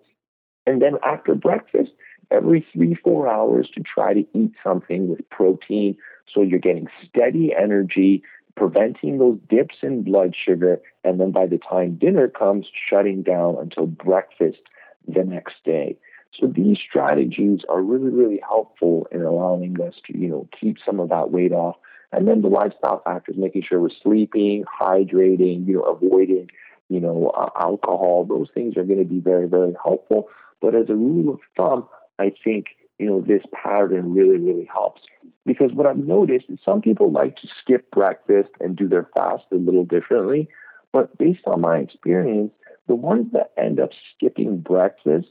And 0.66 0.80
then 0.80 0.94
after 1.04 1.34
breakfast, 1.34 1.92
every 2.30 2.66
three, 2.72 2.94
four 2.94 3.28
hours 3.28 3.68
to 3.74 3.80
try 3.82 4.14
to 4.14 4.26
eat 4.34 4.52
something 4.62 5.08
with 5.08 5.28
protein 5.30 5.96
so 6.32 6.42
you're 6.42 6.58
getting 6.58 6.88
steady 7.06 7.54
energy, 7.54 8.22
preventing 8.56 9.18
those 9.18 9.38
dips 9.48 9.76
in 9.82 10.02
blood 10.02 10.34
sugar, 10.34 10.80
and 11.02 11.20
then 11.20 11.32
by 11.32 11.46
the 11.46 11.58
time 11.58 11.96
dinner 11.96 12.28
comes, 12.28 12.66
shutting 12.88 13.22
down 13.22 13.56
until 13.60 13.87
breakfast 13.87 14.60
the 15.06 15.24
next 15.24 15.56
day. 15.64 15.96
So 16.38 16.46
these 16.46 16.78
strategies 16.78 17.60
are 17.68 17.82
really, 17.82 18.10
really 18.10 18.40
helpful 18.46 19.06
in 19.12 19.22
allowing 19.22 19.80
us 19.80 19.94
to, 20.06 20.18
you 20.18 20.28
know, 20.28 20.48
keep 20.58 20.78
some 20.84 20.98
of 20.98 21.08
that 21.10 21.30
weight 21.30 21.52
off 21.52 21.76
And 22.16 22.29
then 22.29 22.42
the 22.42 22.48
lifestyle 22.48 23.03
factors, 23.05 23.37
making 23.38 23.62
sure 23.62 23.81
we're 23.81 23.90
sleeping, 24.03 24.64
hydrating, 24.81 25.66
you 25.66 25.74
know, 25.74 25.83
avoiding, 25.83 26.50
you 26.88 27.00
know, 27.00 27.33
uh, 27.37 27.50
alcohol. 27.59 28.24
Those 28.24 28.48
things 28.55 28.77
are 28.77 28.85
going 28.85 29.00
to 29.00 29.05
be 29.05 29.20
very, 29.20 29.48
very 29.48 29.74
helpful. 29.83 30.29
But 30.61 30.74
as 30.74 30.88
a 30.88 30.94
rule 30.94 31.35
of 31.35 31.40
thumb, 31.57 31.88
I 32.18 32.33
think 32.42 32.66
you 32.98 33.07
know 33.07 33.20
this 33.20 33.42
pattern 33.53 34.14
really, 34.14 34.38
really 34.38 34.68
helps 34.72 35.03
because 35.44 35.72
what 35.72 35.87
I've 35.87 35.96
noticed 35.96 36.46
is 36.48 36.59
some 36.64 36.81
people 36.81 37.11
like 37.11 37.37
to 37.37 37.48
skip 37.61 37.90
breakfast 37.90 38.50
and 38.61 38.77
do 38.77 38.88
their 38.88 39.09
fast 39.14 39.44
a 39.53 39.57
little 39.57 39.85
differently. 39.85 40.48
But 40.92 41.16
based 41.18 41.42
on 41.46 41.61
my 41.61 41.79
experience, 41.79 42.53
the 42.87 42.94
ones 42.94 43.33
that 43.33 43.53
end 43.59 43.81
up 43.81 43.90
skipping 44.14 44.59
breakfast, 44.59 45.29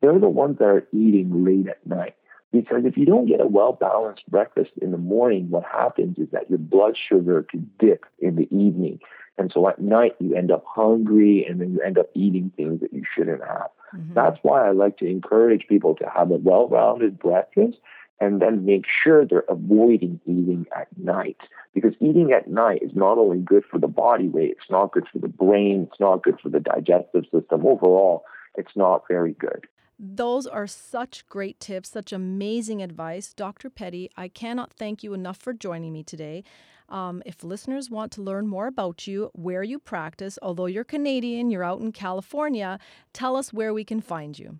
they're 0.00 0.18
the 0.18 0.28
ones 0.28 0.58
that 0.58 0.66
are 0.66 0.86
eating 0.92 1.44
late 1.44 1.68
at 1.68 1.86
night. 1.86 2.16
Because 2.60 2.84
if 2.84 2.96
you 2.96 3.04
don't 3.04 3.26
get 3.26 3.40
a 3.40 3.46
well 3.46 3.72
balanced 3.72 4.28
breakfast 4.30 4.70
in 4.80 4.90
the 4.90 4.98
morning, 4.98 5.50
what 5.50 5.64
happens 5.64 6.18
is 6.18 6.28
that 6.32 6.48
your 6.48 6.58
blood 6.58 6.96
sugar 6.96 7.46
could 7.50 7.76
dip 7.78 8.04
in 8.18 8.36
the 8.36 8.48
evening. 8.54 9.00
And 9.38 9.52
so 9.52 9.68
at 9.68 9.80
night, 9.80 10.16
you 10.18 10.34
end 10.34 10.50
up 10.50 10.64
hungry 10.66 11.44
and 11.44 11.60
then 11.60 11.72
you 11.72 11.80
end 11.82 11.98
up 11.98 12.08
eating 12.14 12.50
things 12.56 12.80
that 12.80 12.92
you 12.92 13.02
shouldn't 13.14 13.42
have. 13.42 13.68
Mm-hmm. 13.94 14.14
That's 14.14 14.38
why 14.42 14.66
I 14.66 14.70
like 14.70 14.96
to 14.98 15.06
encourage 15.06 15.66
people 15.68 15.94
to 15.96 16.08
have 16.08 16.30
a 16.30 16.36
well 16.36 16.68
rounded 16.68 17.18
breakfast 17.18 17.78
and 18.18 18.40
then 18.40 18.64
make 18.64 18.86
sure 18.86 19.26
they're 19.26 19.44
avoiding 19.48 20.20
eating 20.24 20.66
at 20.74 20.88
night. 20.96 21.36
Because 21.74 21.92
eating 22.00 22.32
at 22.32 22.48
night 22.48 22.82
is 22.82 22.92
not 22.94 23.18
only 23.18 23.38
good 23.38 23.64
for 23.70 23.78
the 23.78 23.88
body 23.88 24.28
weight, 24.28 24.52
it's 24.52 24.70
not 24.70 24.92
good 24.92 25.06
for 25.12 25.18
the 25.18 25.28
brain, 25.28 25.88
it's 25.90 26.00
not 26.00 26.22
good 26.22 26.40
for 26.40 26.48
the 26.48 26.60
digestive 26.60 27.24
system. 27.24 27.66
Overall, 27.66 28.24
it's 28.56 28.74
not 28.74 29.04
very 29.06 29.32
good. 29.32 29.66
Those 29.98 30.46
are 30.46 30.66
such 30.66 31.26
great 31.26 31.58
tips, 31.58 31.90
such 31.90 32.12
amazing 32.12 32.82
advice. 32.82 33.32
Dr. 33.32 33.70
Pedi, 33.70 34.10
I 34.16 34.28
cannot 34.28 34.72
thank 34.72 35.02
you 35.02 35.14
enough 35.14 35.38
for 35.38 35.54
joining 35.54 35.92
me 35.92 36.02
today. 36.02 36.44
Um, 36.88 37.22
if 37.26 37.42
listeners 37.42 37.90
want 37.90 38.12
to 38.12 38.22
learn 38.22 38.46
more 38.46 38.66
about 38.66 39.06
you, 39.06 39.30
where 39.32 39.62
you 39.62 39.78
practice, 39.78 40.38
although 40.42 40.66
you're 40.66 40.84
Canadian, 40.84 41.50
you're 41.50 41.64
out 41.64 41.80
in 41.80 41.92
California, 41.92 42.78
tell 43.12 43.36
us 43.36 43.52
where 43.52 43.74
we 43.74 43.84
can 43.84 44.00
find 44.00 44.38
you. 44.38 44.58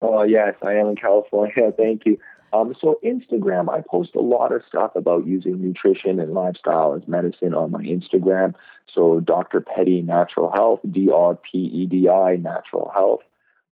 Oh, 0.00 0.22
yes, 0.22 0.54
I 0.62 0.74
am 0.74 0.88
in 0.88 0.96
California. 0.96 1.72
Thank 1.76 2.06
you. 2.06 2.18
Um, 2.52 2.74
so, 2.80 2.98
Instagram, 3.04 3.68
I 3.68 3.82
post 3.82 4.14
a 4.14 4.20
lot 4.20 4.52
of 4.52 4.62
stuff 4.68 4.92
about 4.94 5.26
using 5.26 5.60
nutrition 5.60 6.20
and 6.20 6.32
lifestyle 6.32 6.94
as 6.94 7.06
medicine 7.08 7.54
on 7.54 7.72
my 7.72 7.82
Instagram. 7.82 8.54
So, 8.94 9.20
Dr. 9.20 9.60
Pedi 9.60 10.04
Natural 10.04 10.50
Health, 10.52 10.80
D 10.88 11.10
R 11.12 11.34
P 11.34 11.58
E 11.58 11.86
D 11.86 12.08
I 12.08 12.36
Natural 12.36 12.90
Health. 12.94 13.22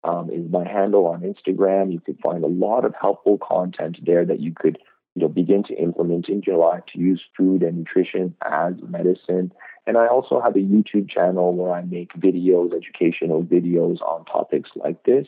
Um, 0.04 0.30
is 0.30 0.50
my 0.50 0.66
handle 0.66 1.06
on 1.06 1.20
Instagram. 1.20 1.92
You 1.92 2.00
could 2.00 2.18
find 2.20 2.42
a 2.42 2.48
lot 2.48 2.84
of 2.84 2.92
helpful 3.00 3.38
content 3.38 3.98
there 4.04 4.24
that 4.24 4.40
you 4.40 4.52
could 4.52 4.78
you 5.14 5.22
know, 5.22 5.28
begin 5.28 5.62
to 5.64 5.74
implement 5.74 6.28
in 6.28 6.42
July 6.42 6.80
to 6.92 6.98
use 6.98 7.22
food 7.36 7.62
and 7.62 7.78
nutrition 7.78 8.34
as 8.44 8.74
medicine. 8.88 9.52
And 9.86 9.96
I 9.96 10.06
also 10.06 10.40
have 10.40 10.56
a 10.56 10.60
YouTube 10.60 11.10
channel 11.10 11.54
where 11.54 11.72
I 11.72 11.82
make 11.82 12.12
videos, 12.14 12.74
educational 12.74 13.42
videos 13.42 14.00
on 14.02 14.24
topics 14.24 14.70
like 14.76 15.04
this. 15.04 15.26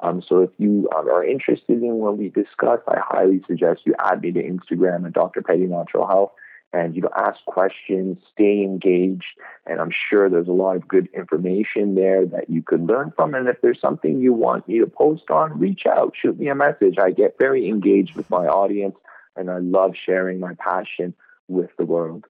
Um, 0.00 0.22
so 0.26 0.42
if 0.42 0.50
you 0.58 0.88
are 0.94 1.24
interested 1.24 1.82
in 1.82 1.94
what 1.94 2.16
we 2.16 2.28
discuss, 2.28 2.80
I 2.86 2.98
highly 3.00 3.42
suggest 3.46 3.82
you 3.84 3.94
add 3.98 4.22
me 4.22 4.30
to 4.32 4.42
Instagram 4.42 5.06
at 5.06 5.12
Dr. 5.12 5.42
Pedi 5.42 5.68
Natural 5.68 6.06
Health 6.06 6.32
and 6.72 6.94
you 6.94 7.02
know 7.02 7.10
ask 7.16 7.44
questions, 7.46 8.18
stay 8.32 8.62
engaged, 8.62 9.24
and 9.66 9.80
I'm 9.80 9.90
sure 9.90 10.28
there's 10.28 10.48
a 10.48 10.52
lot 10.52 10.76
of 10.76 10.86
good 10.86 11.08
information 11.14 11.94
there 11.94 12.26
that 12.26 12.50
you 12.50 12.62
could 12.62 12.86
learn 12.86 13.12
from. 13.16 13.34
And 13.34 13.48
if 13.48 13.60
there's 13.62 13.80
something 13.80 14.20
you 14.20 14.32
want 14.32 14.68
me 14.68 14.78
to 14.80 14.86
post 14.86 15.30
on, 15.30 15.58
reach 15.58 15.86
out, 15.86 16.14
shoot 16.20 16.38
me 16.38 16.48
a 16.48 16.54
message. 16.54 16.98
I 16.98 17.10
get 17.10 17.38
very 17.38 17.68
engaged 17.68 18.16
with 18.16 18.28
my 18.30 18.46
audience 18.46 18.96
and 19.36 19.50
I 19.50 19.58
love 19.58 19.94
sharing 19.96 20.40
my 20.40 20.54
passion 20.54 21.14
with 21.46 21.70
the 21.78 21.84
world. 21.84 22.26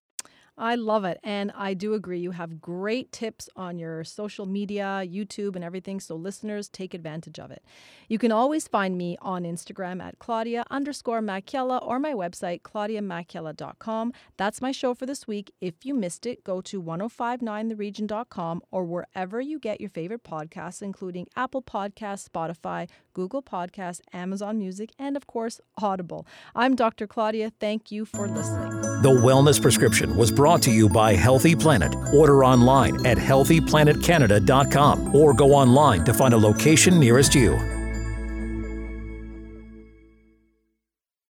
I 0.59 0.75
love 0.75 1.05
it. 1.05 1.19
And 1.23 1.51
I 1.55 1.73
do 1.73 1.93
agree. 1.93 2.19
You 2.19 2.31
have 2.31 2.59
great 2.59 3.11
tips 3.13 3.49
on 3.55 3.79
your 3.79 4.03
social 4.03 4.45
media, 4.45 5.03
YouTube, 5.05 5.55
and 5.55 5.63
everything. 5.63 6.01
So 6.01 6.15
listeners, 6.15 6.67
take 6.67 6.93
advantage 6.93 7.39
of 7.39 7.49
it. 7.49 7.63
You 8.09 8.17
can 8.17 8.31
always 8.31 8.67
find 8.67 8.97
me 8.97 9.17
on 9.21 9.43
Instagram 9.43 10.01
at 10.03 10.19
Claudia 10.19 10.65
underscore 10.69 11.21
Macchiella 11.21 11.81
or 11.81 11.97
my 11.97 12.13
website, 12.13 12.61
claudiamacchiella.com. 12.61 14.13
That's 14.35 14.61
my 14.61 14.73
show 14.73 14.93
for 14.93 15.05
this 15.05 15.25
week. 15.25 15.53
If 15.61 15.85
you 15.85 15.93
missed 15.93 16.25
it, 16.25 16.43
go 16.43 16.59
to 16.61 16.81
1059theregion.com 16.81 18.61
or 18.69 18.83
wherever 18.83 19.39
you 19.39 19.59
get 19.59 19.79
your 19.79 19.89
favorite 19.89 20.23
podcasts, 20.23 20.81
including 20.81 21.27
Apple 21.37 21.61
Podcasts, 21.61 22.27
Spotify, 22.27 22.89
Google 23.13 23.41
Podcasts, 23.41 24.01
Amazon 24.11 24.59
Music, 24.59 24.91
and 24.99 25.15
of 25.15 25.27
course, 25.27 25.61
Audible. 25.77 26.27
I'm 26.55 26.75
Dr. 26.75 27.07
Claudia. 27.07 27.51
Thank 27.59 27.91
you 27.91 28.05
for 28.05 28.27
listening. 28.27 28.81
The 29.01 29.09
Wellness 29.09 29.61
Prescription 29.61 30.17
was 30.17 30.31
brought 30.49 30.63
to 30.63 30.71
you 30.71 30.89
by 30.89 31.13
Healthy 31.13 31.55
Planet. 31.55 31.93
Order 32.11 32.43
online 32.43 33.05
at 33.05 33.19
healthyplanetcanada.com 33.19 35.13
or 35.13 35.31
go 35.31 35.53
online 35.53 36.03
to 36.05 36.11
find 36.11 36.33
a 36.33 36.37
location 36.37 36.99
nearest 36.99 37.35
you. 37.35 37.78